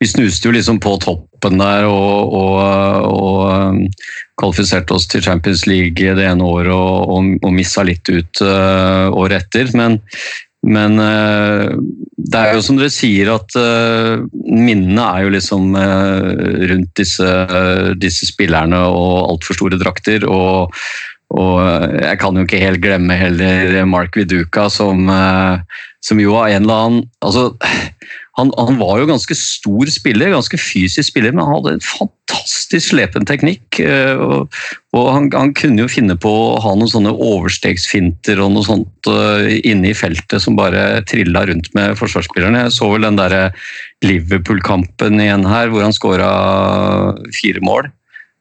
[0.01, 2.61] vi snuste jo liksom på toppen der og, og,
[3.09, 4.05] og
[4.41, 9.43] kvalifiserte oss til Champions League det ene året og, og, og missa litt ut året
[9.43, 9.69] etter.
[9.77, 9.99] Men,
[10.67, 11.73] men uh,
[12.21, 16.27] det er jo som dere sier at uh, minnene er jo liksom uh,
[16.73, 17.31] rundt disse,
[18.01, 20.27] disse spillerne og altfor store drakter.
[20.29, 20.77] Og,
[21.33, 21.57] og
[21.97, 25.09] jeg kan jo ikke helt glemme heller Mark Viduka, som,
[26.05, 27.47] som jo av en eller annen altså,
[28.39, 32.93] han, han, var jo ganske stor spiller, ganske fysisk spiller, men han hadde en fantastisk
[32.93, 33.81] slepen teknikk.
[33.83, 34.61] Eh, og,
[34.95, 39.11] og han, han, kunne jo finne på å ha noen sånne overstegsfinter og noe sånt
[39.11, 42.67] uh, inne i feltet som bare trilla rundt med forsvarsspillerne.
[42.69, 43.49] Jeg så vel den derre
[44.07, 46.31] Liverpool-kampen igjen her, hvor han skåra
[47.43, 47.91] fire mål.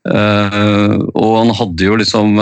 [0.09, 2.39] Og han hadde jo liksom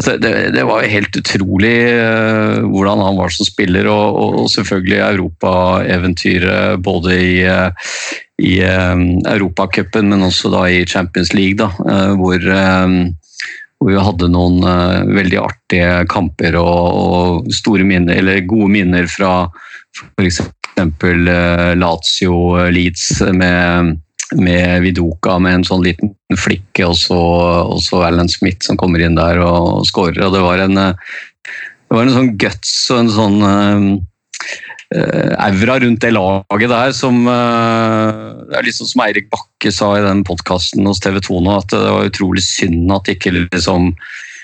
[0.00, 4.96] Altså, det, det, var helt utrolig uh, hvordan han var som spiller, og, og selvfølgelig
[4.96, 7.90] europaeventyret både i, uh,
[8.40, 12.96] i um, Europacupen, men også da i Champions League, da, uh, hvor, um,
[13.76, 14.64] hvor, vi hadde noen
[15.20, 19.34] veldig artige kamper og, og, minner, gode minner fra
[20.16, 20.40] f.eks.
[21.76, 22.36] Lazio
[22.72, 23.98] Leeds med
[24.36, 27.18] med Vidoka med en sånn liten flikke, og så,
[27.66, 30.22] og Alan Smith som kommer inn der og skårer.
[30.26, 33.90] Og det var en, det var en sånn guts og en sånn uh,
[35.46, 40.06] aura rundt det laget der som uh, Det er liksom som Eirik Bakke sa i
[40.06, 43.92] den podkasten hos TV 2 nå, at det var utrolig synd at ikke liksom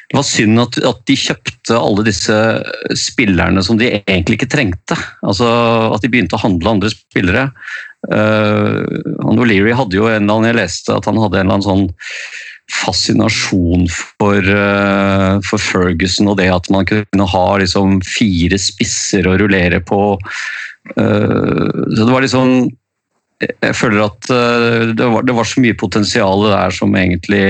[0.07, 2.35] det var synd at, at, de kjøpte alle disse
[2.95, 4.99] spillerne som de egentlig ikke trengte.
[5.27, 5.49] Altså
[5.91, 7.49] At de begynte å handle andre spillere.
[8.07, 8.87] Uh,
[9.27, 11.89] O'Leary hadde jo en eller annen, jeg leste at han hadde en eller annen sånn
[12.71, 19.37] fascinasjon for, uh, for Ferguson og det at man kunne ha liksom fire spisser å
[19.43, 20.01] rullere på.
[20.95, 22.69] Uh, så det var liksom
[23.43, 27.43] Jeg føler at uh, det, var, det, var, så mye potensial der som egentlig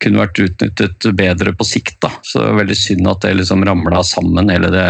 [0.00, 1.98] kunne vært utnyttet bedre på sikt.
[2.02, 2.12] Da.
[2.24, 4.86] Så det er veldig synd at det liksom ramla sammen, hele det,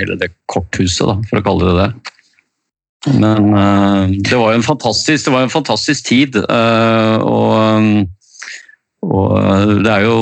[0.00, 2.14] hele det korthuset, da, for å kalle det det.
[3.06, 6.36] Men uh, det var jo en fantastisk, en fantastisk tid.
[6.50, 8.08] Uh, og,
[9.06, 10.16] og, det er jo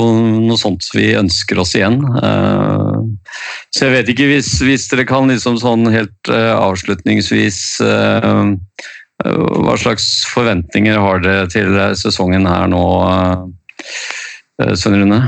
[0.45, 1.99] noe sånt vi ønsker oss igjen.
[2.05, 3.01] Uh,
[3.73, 7.59] så jeg vet ikke hvis, hvis dere kan liksom sånn helt avslutningsvis
[9.17, 12.81] Hva slags forventninger har dere til sesongen her nå,
[14.57, 15.19] Svein Rune?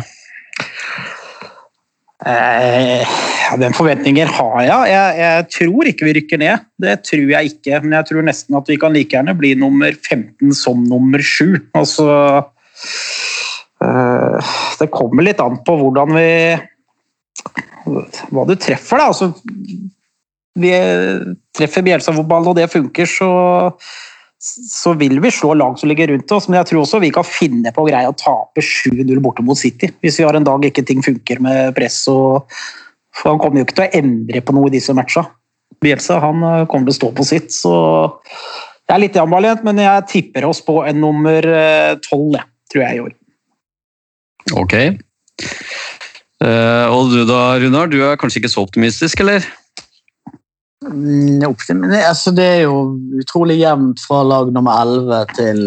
[2.26, 3.08] Eh,
[3.60, 4.90] Den forventninger har jeg.
[4.92, 5.20] jeg.
[5.20, 5.46] jeg.
[5.56, 6.66] tror ikke vi rykker ned.
[6.82, 7.80] Det tror jeg ikke.
[7.84, 11.70] Men jeg tror nesten at vi kan like gjerne bli nummer 15 som nummer 7.
[11.78, 12.10] Altså
[13.86, 14.52] eh,
[14.82, 16.30] Det kommer litt an på hvordan vi
[18.34, 19.10] Hva du treffer, da.
[19.10, 19.32] Altså,
[20.60, 20.74] vi
[21.56, 23.30] treffer Bjelsa-fotball, og det funker, så
[24.40, 27.28] så vil vi slå lag som ligger rundt oss, men jeg tror også vi kan
[27.28, 29.92] finne på å greie å tape 7-0 borte mot City.
[30.00, 32.48] Hvis vi har en dag ikke ting funker med press og
[33.20, 35.26] for han kommer jo ikke til å endre på noe i disse matcha.
[35.84, 37.74] Bielsa han eh, kommer til å stå på sitt, så
[38.88, 42.40] det er litt ambivalent, men jeg tipper oss på en nummer eh, tolv,
[42.72, 43.16] tror jeg, i år.
[44.60, 44.76] Ok.
[46.40, 47.90] Uh, og du da, Runar?
[47.92, 49.44] Du er kanskje ikke så optimistisk, eller?
[50.86, 55.64] Mm, altså, det er jo utrolig jevnt fra lag nummer 11 til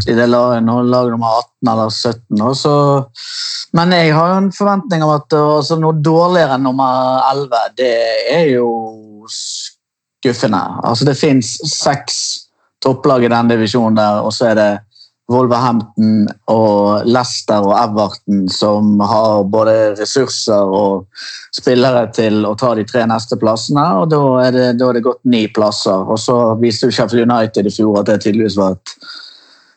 [0.00, 0.16] til
[0.64, 2.40] nå, lag nummer 18 eller 17.
[2.40, 2.70] Også.
[3.76, 7.90] Men jeg har jo en forventning om at altså, noe dårligere enn nummer 11, det
[8.32, 8.70] er jo
[9.28, 10.62] skuffende.
[10.80, 12.22] Altså, det fins seks
[12.82, 14.70] topplag i den divisjonen der, og så er det
[15.30, 21.06] Wolverhampton og Leicester og Everton som har både ressurser og
[21.54, 23.84] spillere til å ta de tre neste plassene.
[24.02, 26.04] og Da er det, da er det gått ni plasser.
[26.10, 28.96] Og Så viste jo Sheffield United i fjor at det tydeligvis var et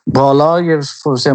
[0.06, 0.66] bra lag,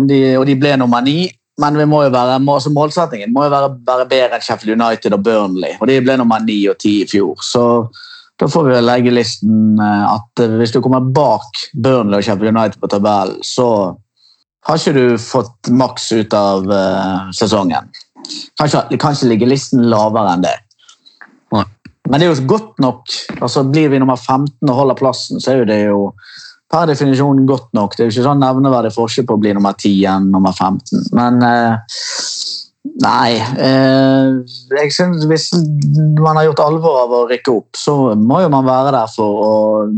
[0.07, 1.31] de, og de ble nummer ni.
[1.59, 5.13] Men vi må jo være, altså målsettingen må jo være, være bedre enn Sheffield United
[5.13, 5.75] og Burnley.
[5.79, 7.35] og De ble nummer ni og ti i fjor.
[7.41, 7.65] så
[8.41, 12.55] da får vi legge listen eh, at eh, hvis du kommer bak Burnley og Sheffield
[12.55, 13.67] United på tabellen, så
[14.65, 17.87] har ikke du fått maks ut av uh, sesongen.
[18.61, 20.53] Kanskje, kanskje ligger listen lavere enn det.
[22.11, 23.13] Men det er jo godt nok.
[23.39, 25.99] altså Blir vi nummer 15 og holder plassen, så er jo det jo
[26.71, 27.95] per definisjon godt nok.
[27.95, 31.09] Det er jo ikke sånn nevneverdig forskjell på å bli nummer 10 enn nummer 15.
[31.17, 31.97] Men eh,
[33.01, 34.39] nei eh,
[34.73, 35.51] jeg synes Hvis
[36.17, 39.43] man har gjort alvor av å rykke opp, så må jo man være der for
[39.45, 39.53] å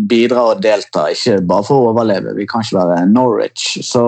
[0.10, 2.36] bidra og delta, ikke bare for å overleve.
[2.38, 3.78] Vi kan ikke være Norwich.
[3.86, 4.04] Så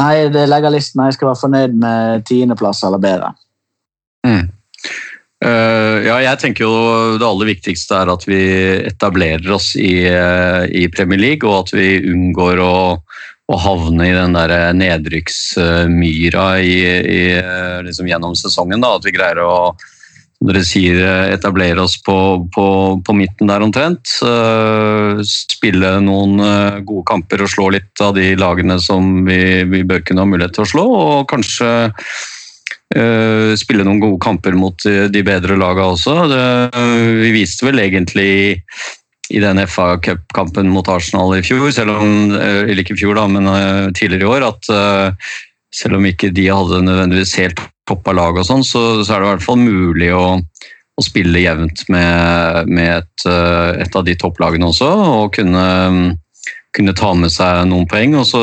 [0.00, 1.04] nei, det legger listen.
[1.06, 3.32] Jeg skal være fornøyd med tiendeplass eller bedre.
[4.26, 4.48] Mm.
[5.38, 8.40] Uh, ja, jeg tenker jo det aller viktigste er at vi
[8.88, 12.74] etablerer oss i, uh, i Premier League, og at vi unngår å,
[13.48, 17.22] å havne i den der nedrykksmyra i, i,
[17.86, 18.82] liksom gjennom sesongen.
[18.84, 18.96] Da.
[18.98, 19.54] At vi greier å
[20.38, 22.66] dere sier, eh, etablere oss på, på,
[23.02, 24.12] på midten der omtrent.
[24.22, 29.82] Eh, spille noen eh, gode kamper og slå litt av de lagene som vi, vi
[29.86, 30.84] bør kunne ha mulighet til å slå.
[30.98, 36.14] Og kanskje uh, spille noen gode kamper mot de bedre lagene også.
[36.30, 36.46] Det,
[37.18, 38.30] vi viste vel egentlig
[39.30, 43.18] i den FA Cup-kampen mot Arsenal i fjor, selv om, eh, eller ikke i fjor
[43.18, 45.32] da, men eh, tidligere i år, at eh,
[45.74, 49.28] selv om ikke de hadde nødvendigvis helt toppa lag og sånn, så, så er det
[49.28, 53.26] i hvert fall mulig å, å spille jevnt med, med et,
[53.84, 54.88] et av de topplagene også,
[55.22, 55.64] og kunne,
[56.76, 58.16] kunne ta med seg noen poeng.
[58.20, 58.42] Og så,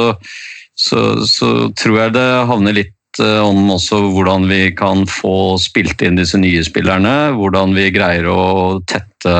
[0.77, 6.17] så, så tror jeg det havner litt om også hvordan vi kan få spilt inn
[6.19, 9.35] disse nye spillerne, hvordan vi greier å tette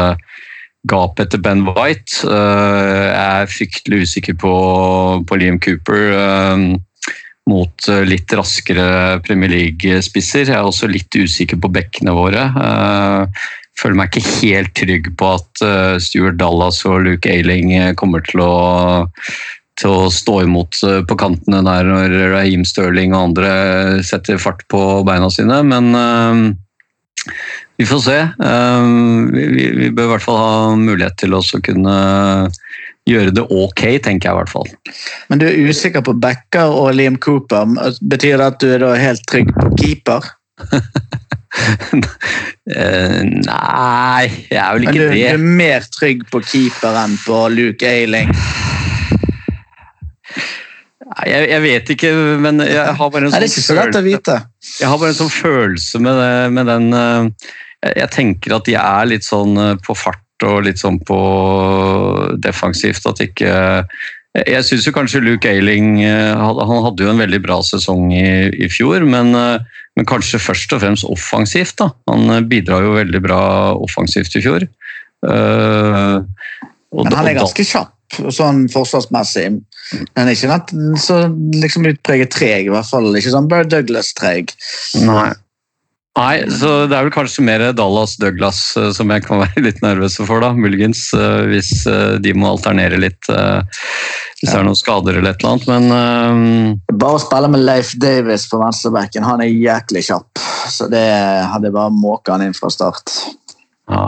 [0.90, 2.22] gapet etter Ben White.
[2.28, 4.54] Eh, Jeg er fryktelig usikker på,
[5.28, 6.66] på Liam Cooper eh,
[7.50, 10.48] mot eh, litt raskere Premier League-spisser.
[10.50, 12.48] Jeg er også litt usikker på bekkene våre.
[13.76, 15.66] Føler meg ikke helt trygg på at
[16.00, 18.56] Stuart Dallas og Luke Ailing kommer til å
[19.76, 23.50] til å stå imot på kantene der når Raheem Sterling og andre
[24.08, 25.90] setter fart på beina sine, men
[27.78, 28.18] vi får se.
[28.20, 28.84] Eh,
[29.34, 31.96] vi, bør i hvert fall ha mulighet til å kunne
[33.06, 34.70] gjøre det ok, tenker jeg i hvert fall.
[35.30, 37.68] Men du er usikker på Becker og Liam Cooper.
[38.02, 40.32] Betyr det at du er helt trygg på keeper?
[42.66, 45.28] Eh, nei, jeg er vel ikke ikke Men du det.
[45.30, 48.34] er mer trygg på keeper enn på Luke Ailing?
[51.26, 52.10] Jeg, jeg vet ikke,
[52.42, 54.38] men jeg har bare en er sånn følelse.
[54.80, 57.50] Jeg bare en sånn følelse med, det, med den eh,
[57.86, 61.20] jeg- Jeg tenker at de er litt sånn eh, på fart og litt sånn på
[62.42, 63.06] defensivt.
[63.06, 63.52] At ikke
[64.36, 68.10] Jeg, jeg syns jo kanskje Luke Ailing eh, Han hadde jo en veldig bra sesong
[68.12, 69.60] i, i fjor, men, eh,
[69.96, 71.78] men kanskje først og fremst offensivt.
[71.80, 71.92] da.
[72.12, 73.40] Han bidrar jo veldig bra
[73.78, 74.66] offensivt i fjor.
[75.26, 76.20] Uh,
[76.94, 79.48] og Men han er ganske kjapp sånn forsvarsmessig.
[80.18, 81.26] Men ikke nett, så
[81.56, 83.12] liksom utpreget treg, i hvert fall.
[83.18, 84.54] Ikke sånn Bare Douglas-treg.
[85.06, 85.32] Nei.
[86.16, 89.82] Nei, så det er vel kanskje mer Dallas Douglas eh, som jeg kan være litt
[89.84, 91.10] nervøs for, da, muligens.
[91.18, 93.20] eh, Hvis eh, de må alternere litt.
[93.28, 95.68] Hvis det er noen skader eller et eller annet.
[95.68, 96.98] Men um...
[97.02, 100.40] Bare å spille med Leif Davis på venstrebekken, han er jæklig kjapp.
[100.72, 101.04] Så det
[101.52, 103.12] hadde bare måka han inn fra start.
[103.92, 104.08] ja.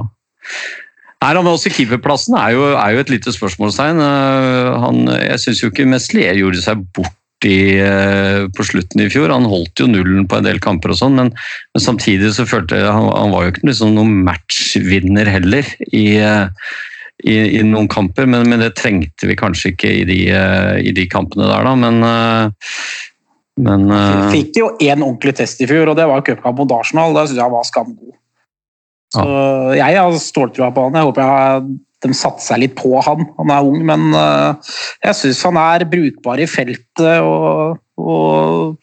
[1.18, 4.02] Nei, med oss i Keeperplassen er jo, er jo et lite spørsmålstegn.
[4.06, 9.10] Eh, Han, jeg syns jo ikke Meslier gjorde seg bort i, eh, på slutten i
[9.10, 9.34] fjor.
[9.34, 11.32] Han holdt jo nullen på en del kamper, og sånn, men,
[11.74, 16.06] men samtidig så følte jeg han, han var jo ikke liksom noen matchvinner heller i,
[16.22, 16.70] eh,
[17.26, 18.30] i, i noen kamper.
[18.30, 20.22] Men, men det trengte vi kanskje ikke i de,
[20.86, 21.74] i de kampene der, da.
[21.82, 22.54] Men,
[23.66, 23.90] men
[24.36, 27.18] Fikk jo én ordentlig test i fjor, og det var cupkamp mot Arsenal.
[27.18, 28.14] Da syns jeg han var skamgod.
[29.16, 29.24] Så
[29.78, 30.98] jeg har ståltrua på han.
[31.00, 31.68] Jeg håper jeg,
[32.06, 33.24] de satser seg litt på han.
[33.40, 34.74] Han er ung, men eh,
[35.08, 38.76] jeg syns han er brukbar i feltet og, og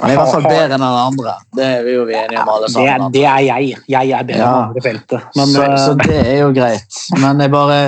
[0.00, 1.36] Han er i hvert fall bedre enn den andre.
[1.54, 3.12] Det er vi jo enige om alle det, er- sammen.
[3.14, 3.76] det er jeg.
[3.94, 4.48] Jeg er bedre Ja.
[4.50, 5.28] enn andre i feltet.
[5.38, 6.98] Men så, eh, så det er jo greit.
[7.22, 7.82] Men det er bare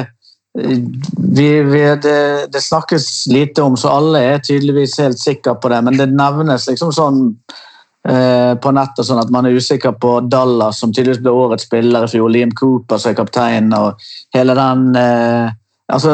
[0.56, 2.18] vi, vi, det,
[2.54, 5.82] det snakkes lite om, så alle er tydeligvis helt sikre på det.
[5.84, 7.64] Men det nevnes liksom sånn eh,
[8.06, 12.10] på nettet sånn at man er usikker på Dallas, som tydeligvis ble årets spiller i
[12.12, 14.02] fjor, Liam Cooper som er kaptein, og
[14.36, 15.54] hele den eh,
[15.92, 16.12] altså,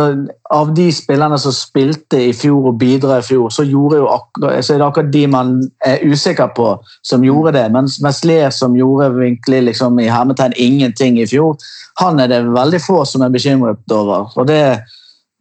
[0.53, 4.87] Av de spillerne som spilte i fjor og bidra i fjor, så, så er det
[4.87, 5.55] akkurat de man
[5.87, 7.67] er usikker på, som gjorde det.
[7.73, 11.57] Mens Meslier, som gjorde vinklig liksom, i hermetegn ingenting i fjor,
[12.01, 14.29] han er det veldig få som er bekymret over.
[14.37, 14.63] Og det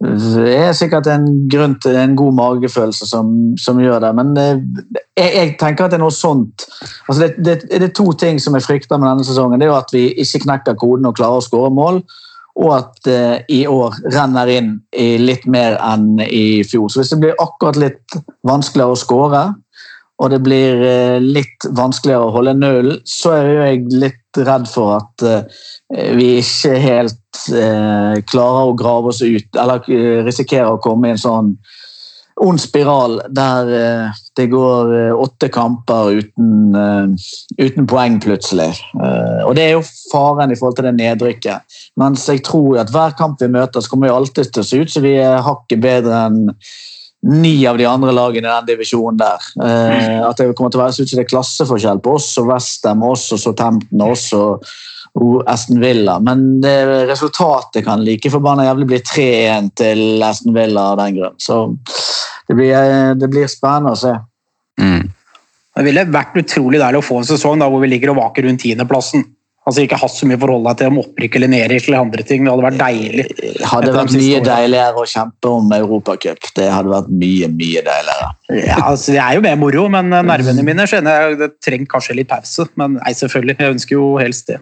[0.02, 3.32] er sikkert en grunn til en god magefølelse som,
[3.62, 4.12] som gjør det.
[4.18, 6.66] Men jeg, jeg tenker at det er noe sånt.
[7.08, 9.62] Altså det, det, det er to ting som jeg frykter med denne sesongen.
[9.62, 12.02] Det er jo at vi ikke knekker koden og klarer å skåre mål.
[12.62, 16.90] Og at eh, i år renner inn i litt mer enn i fjor.
[16.92, 19.44] Så hvis det blir akkurat litt vanskeligere å skåre,
[20.22, 24.68] og det blir eh, litt vanskeligere å holde nullen, så er jo jeg litt redd
[24.70, 30.74] for at eh, vi ikke helt eh, klarer å grave oss ut, eller eh, risikerer
[30.74, 31.56] å komme i en sånn
[32.42, 33.68] ond spiral der
[34.40, 36.72] det går åtte kamper uten,
[37.60, 38.72] uten poeng plutselig.
[39.46, 41.76] Og det er jo faren i forhold til det nedrykket.
[42.02, 44.82] Mens jeg tror at hver kamp vi møter, så kommer vi alltid til å se
[44.82, 46.42] ut som vi er hakket bedre enn
[47.22, 49.50] ni av de andre lagene i den divisjonen der.
[49.62, 52.32] Eh, at det kommer til å være så ut som det er klasseforskjell på oss
[52.42, 54.66] og Westham, oss og Southampton, oss og,
[55.22, 56.18] og Aston Villa.
[56.24, 56.76] Men det,
[57.12, 61.38] resultatet kan like forbanna jævlig bli 3-1 til Aston Villa av den grunn.
[61.42, 61.64] Så
[62.48, 64.16] det blir, eh, det blir spennende å se.
[64.82, 65.02] mm.
[65.72, 68.44] Det ville vært utrolig deilig å få en sesong da, hvor vi ligger og vaker
[68.44, 69.24] rundt tiendeplassen.
[69.70, 72.46] Altså ikke hatt så mye forhold deg til om opprykk eller nedrykk eller andre ting.
[72.48, 73.26] Det hadde vært deilig.
[73.62, 74.48] Hadde Etter vært siste mye årene.
[74.48, 76.48] deiligere å kjempe om Europacup.
[76.58, 78.32] Det hadde vært mye, mye deiligere.
[78.58, 81.92] Ja, altså, det er jo mer moro, men eh, nervene mine skjønner jeg det trenger
[81.94, 82.66] kanskje litt pause.
[82.82, 83.58] Men nei, selvfølgelig.
[83.62, 84.58] Jeg ønsker jo helst det.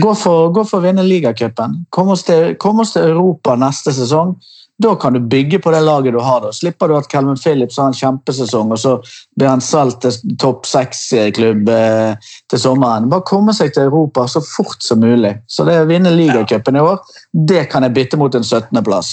[0.00, 1.82] Gå for, gå for å vinne ligacupen.
[1.92, 4.32] Kom, oss til- kom oss til Europa neste sesong.
[4.80, 6.40] Da kan du bygge på det laget du har.
[6.44, 6.52] da.
[6.54, 8.92] Slipper du at Calvin Phillips har en kjempesesong, og så
[9.36, 12.14] blir han solgt til topp seks-klubb eh,
[12.50, 13.08] til sommeren.
[13.10, 15.34] Bare komme seg til Europa så fort som mulig.
[15.50, 17.00] Så det å vinne ligacupen i år,
[17.34, 19.10] det kan jeg bytte mot en 17.-plass.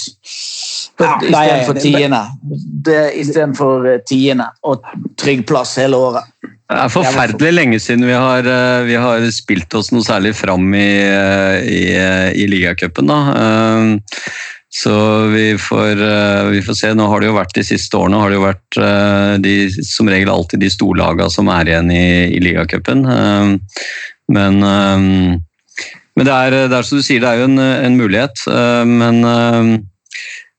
[1.02, 2.22] Ja, Istedenfor tiende.
[2.86, 4.86] Det- Istedenfor eh, tiende og
[5.18, 6.30] trygg plass hele året.
[6.46, 10.70] Det er forferdelig lenge siden vi har, eh, vi har spilt oss noe særlig fram
[10.78, 11.84] i, eh, i,
[12.44, 13.10] i ligacupen.
[14.76, 14.94] Så
[15.32, 16.94] vi får, eh, vi får se.
[16.94, 19.56] Nå har det jo vært De siste årene har det jo vært eh, de,
[19.88, 23.06] som regel alltid de storlagene som er igjen i, i ligacupen.
[23.08, 23.56] Eh,
[24.26, 28.42] Men, men det, er, det er som du sier, det er jo en, en mulighet.
[28.90, 29.20] Men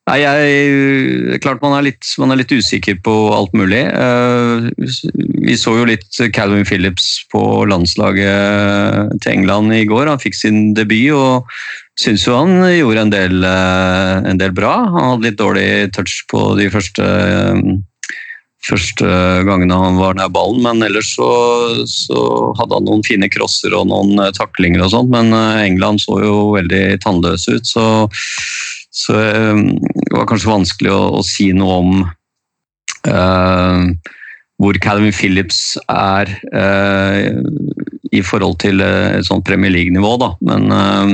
[0.07, 3.81] Nei, jeg, klart man er, litt, man er litt usikker på alt mulig.
[5.49, 10.07] Vi så jo litt Calvin Phillips på landslaget til England i går.
[10.13, 11.51] Han fikk sin debut og
[12.01, 14.75] syns jo han gjorde en del, eh, en del bra.
[14.93, 17.77] Han hadde litt dårlig touch på de første, eh,
[18.67, 19.07] første
[19.47, 21.31] gangene han var nær ballen, men ellers så,
[21.87, 25.13] så hadde han noen fine crosser og noen eh, taklinger og sånt.
[25.15, 25.33] Men
[25.63, 27.87] England så jo veldig tannløse ut, så
[28.97, 31.91] så det var kanskje vanskelig å, å si noe om
[33.05, 33.83] uh,
[34.57, 37.29] hvor Calvin Phillips er uh,
[38.17, 40.15] i forhold til et sånt Premier League-nivå.
[40.23, 40.31] da.
[40.47, 41.11] Men, eh,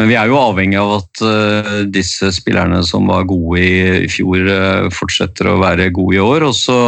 [0.00, 4.46] men vi er jo avhengig av at eh, disse spillerne som var gode i, fjor,
[4.48, 6.46] eh, fortsetter å være gode i år.
[6.48, 6.78] Og så,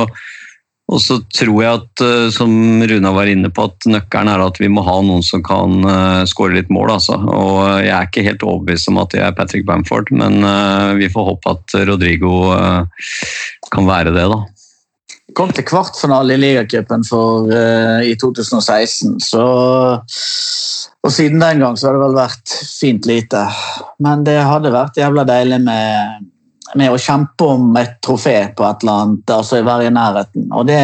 [0.89, 2.55] og så tror jeg at, eh, som
[2.89, 5.85] Runa var inne på, at nøkkelen er at vi må ha noen som kan
[6.31, 6.95] skåre litt mål.
[6.97, 7.21] Altså.
[7.21, 10.41] Og jeg er ikke helt overbevist om at det er Patrick Bamford, men
[10.97, 12.39] vi får håpe at Rodrigo
[13.75, 14.41] kan være det, da.
[15.35, 17.05] Kom til kvartfinale i ligacupen
[17.53, 19.47] eh, i 2016, så
[21.05, 23.43] Og siden den gang så har det vel vært fint lite.
[24.01, 26.23] Men det hadde vært jævla deilig med,
[26.81, 30.47] med å kjempe om et trofé på et eller annet, altså være i nærheten.
[30.57, 30.81] Og det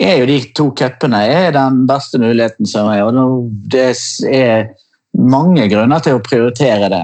[0.00, 3.90] er jo de to cupene er den beste muligheten som er, og det
[4.30, 4.70] er
[5.18, 7.02] mange grunner til å prioritere det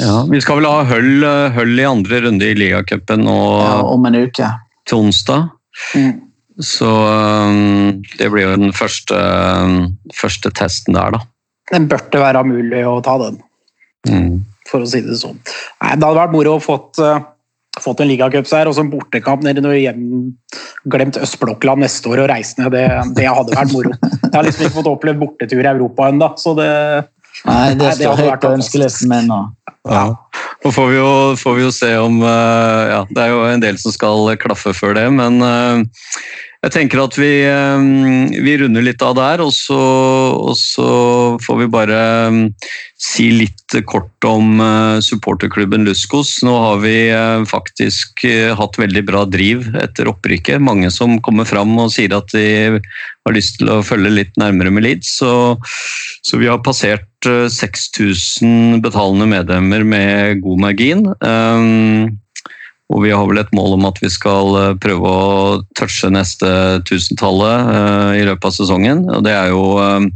[0.00, 1.26] Ja, vi skal vel ha høll,
[1.56, 4.48] høll i andre runde i ligacupen ja, om en uke.
[4.88, 5.50] til onsdag.
[5.96, 6.14] Mm.
[6.64, 11.20] Så um, det blir jo den første, um, første testen der, da.
[11.72, 13.42] Den burde være mulig å ta den,
[14.06, 14.44] Mm.
[14.70, 15.40] for å si det sånn.
[15.82, 17.24] Nei, det hadde vært moro å fått, eh,
[17.82, 22.30] fått en ligacupseier og så en bortekamp nede i noe hjemglemt østblokkland neste år og
[22.30, 22.70] reise ned.
[22.70, 22.84] Det,
[23.18, 23.90] det hadde vært moro.
[24.22, 26.70] Jeg har liksom ikke fått opplevd bortetur i Europa ennå, så det
[27.44, 29.40] Nei, det Nei, det står hadde høyt vært på ønskelisten min nå.
[29.90, 30.04] Ja.
[30.66, 33.62] Nå får vi, jo, får vi jo se om eh, Ja, det er jo en
[33.62, 36.00] del som skal klaffe før det, men eh,
[36.66, 37.84] jeg tenker at vi, eh,
[38.42, 39.78] vi runder litt av der, og så,
[40.34, 40.88] og så
[41.44, 42.00] får vi bare
[42.98, 44.58] si litt kort om
[45.04, 46.40] supporterklubben Luskos.
[46.42, 46.96] Nå har vi
[47.46, 48.24] faktisk
[48.58, 50.64] hatt veldig bra driv etter opprykket.
[50.64, 54.72] Mange som kommer fram og sier at de har lyst til å følge litt nærmere
[54.74, 55.18] med Leeds.
[55.20, 55.30] Så,
[56.26, 61.06] så vi har passert eh, 6000 betalende medlemmer med god margin.
[61.20, 62.16] Um,
[62.92, 66.48] og vi har vel et mål om at vi skal eh, prøve å touche neste
[66.86, 69.02] tusentallet eh, i løpet av sesongen.
[69.10, 70.06] Og det er jo eh,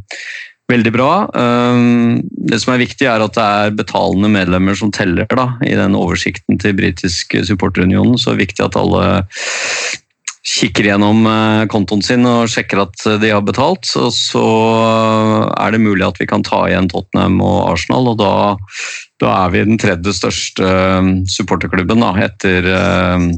[0.70, 1.10] veldig bra.
[1.34, 5.96] Det som er viktig, er at det er betalende medlemmer som teller da, i den
[5.98, 8.14] oversikten til britisk supporterunionen.
[8.14, 9.02] Så det er viktig at alle
[10.50, 13.86] kikker gjennom eh, kontoen sin og sjekker at de har betalt.
[14.00, 14.42] Og så
[15.54, 18.32] er det mulig at vi kan ta igjen Tottenham og Arsenal, og da,
[19.22, 23.28] da er vi den tredje største eh, supporterklubben da, etter, eh,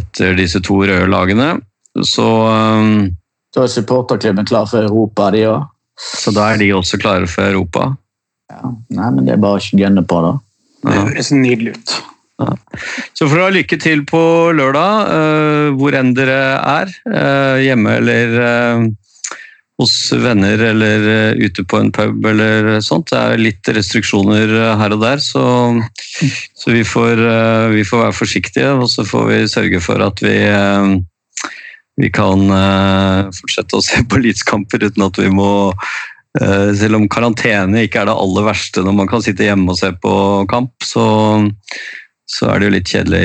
[0.00, 1.54] etter disse to røde lagene.
[2.06, 3.08] Så, eh,
[3.50, 5.66] Da er supporterklubben klar for Europa, de òg.
[6.00, 7.90] så da er de også klare for Europa.
[8.50, 8.70] Ja.
[8.90, 10.36] Nei, men det er bare å gønne på, da.
[10.80, 11.92] Det høres nydelig ut.
[13.12, 14.22] Så får dere ha lykke til på
[14.56, 16.92] lørdag, eh, hvor enn dere er.
[17.10, 18.84] eh, hjemme eller eh,
[19.80, 23.08] hos venner eller ute på en pub eller sånt.
[23.10, 25.44] Det er litt restriksjoner her og der, så,
[26.52, 27.22] så vi, får,
[27.72, 28.74] vi får være forsiktige.
[28.76, 30.36] Og så får vi sørge for at vi,
[31.96, 32.44] vi kan
[33.38, 35.48] fortsette å se på Leeds-kamper uten at vi må
[36.76, 39.94] selv om karantene ikke er det aller verste når man kan sitte hjemme og se
[39.96, 40.12] på
[40.52, 41.08] kamp, så,
[42.30, 43.20] så er det jo litt kjedelig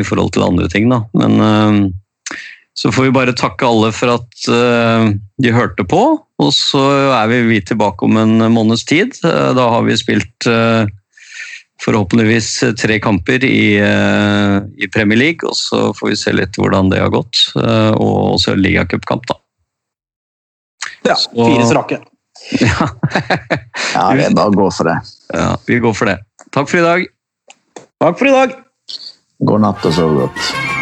[0.00, 1.02] i forhold til andre ting, da.
[1.14, 1.80] Men eh,
[2.78, 5.08] Så får vi bare takke alle for at eh,
[5.42, 6.02] de hørte på,
[6.38, 6.82] og så
[7.16, 9.16] er vi, vi tilbake om en måneds tid.
[9.26, 10.86] Eh, da har vi spilt eh,
[11.82, 16.90] forhåpentligvis tre kamper i, eh, i Premier League, og så får vi se litt hvordan
[16.90, 17.42] det har gått.
[17.58, 19.38] eh, og også ligacupkamp, da.
[21.06, 22.00] Ja, fire strake.
[22.62, 22.86] Ja.
[23.92, 24.94] Ja, det er bare å gå for det.
[25.34, 26.14] ja, vi går for det.
[26.54, 27.02] Takk for i dag.
[27.98, 28.52] Takk for i dag.
[29.42, 30.77] God natt og sov godt.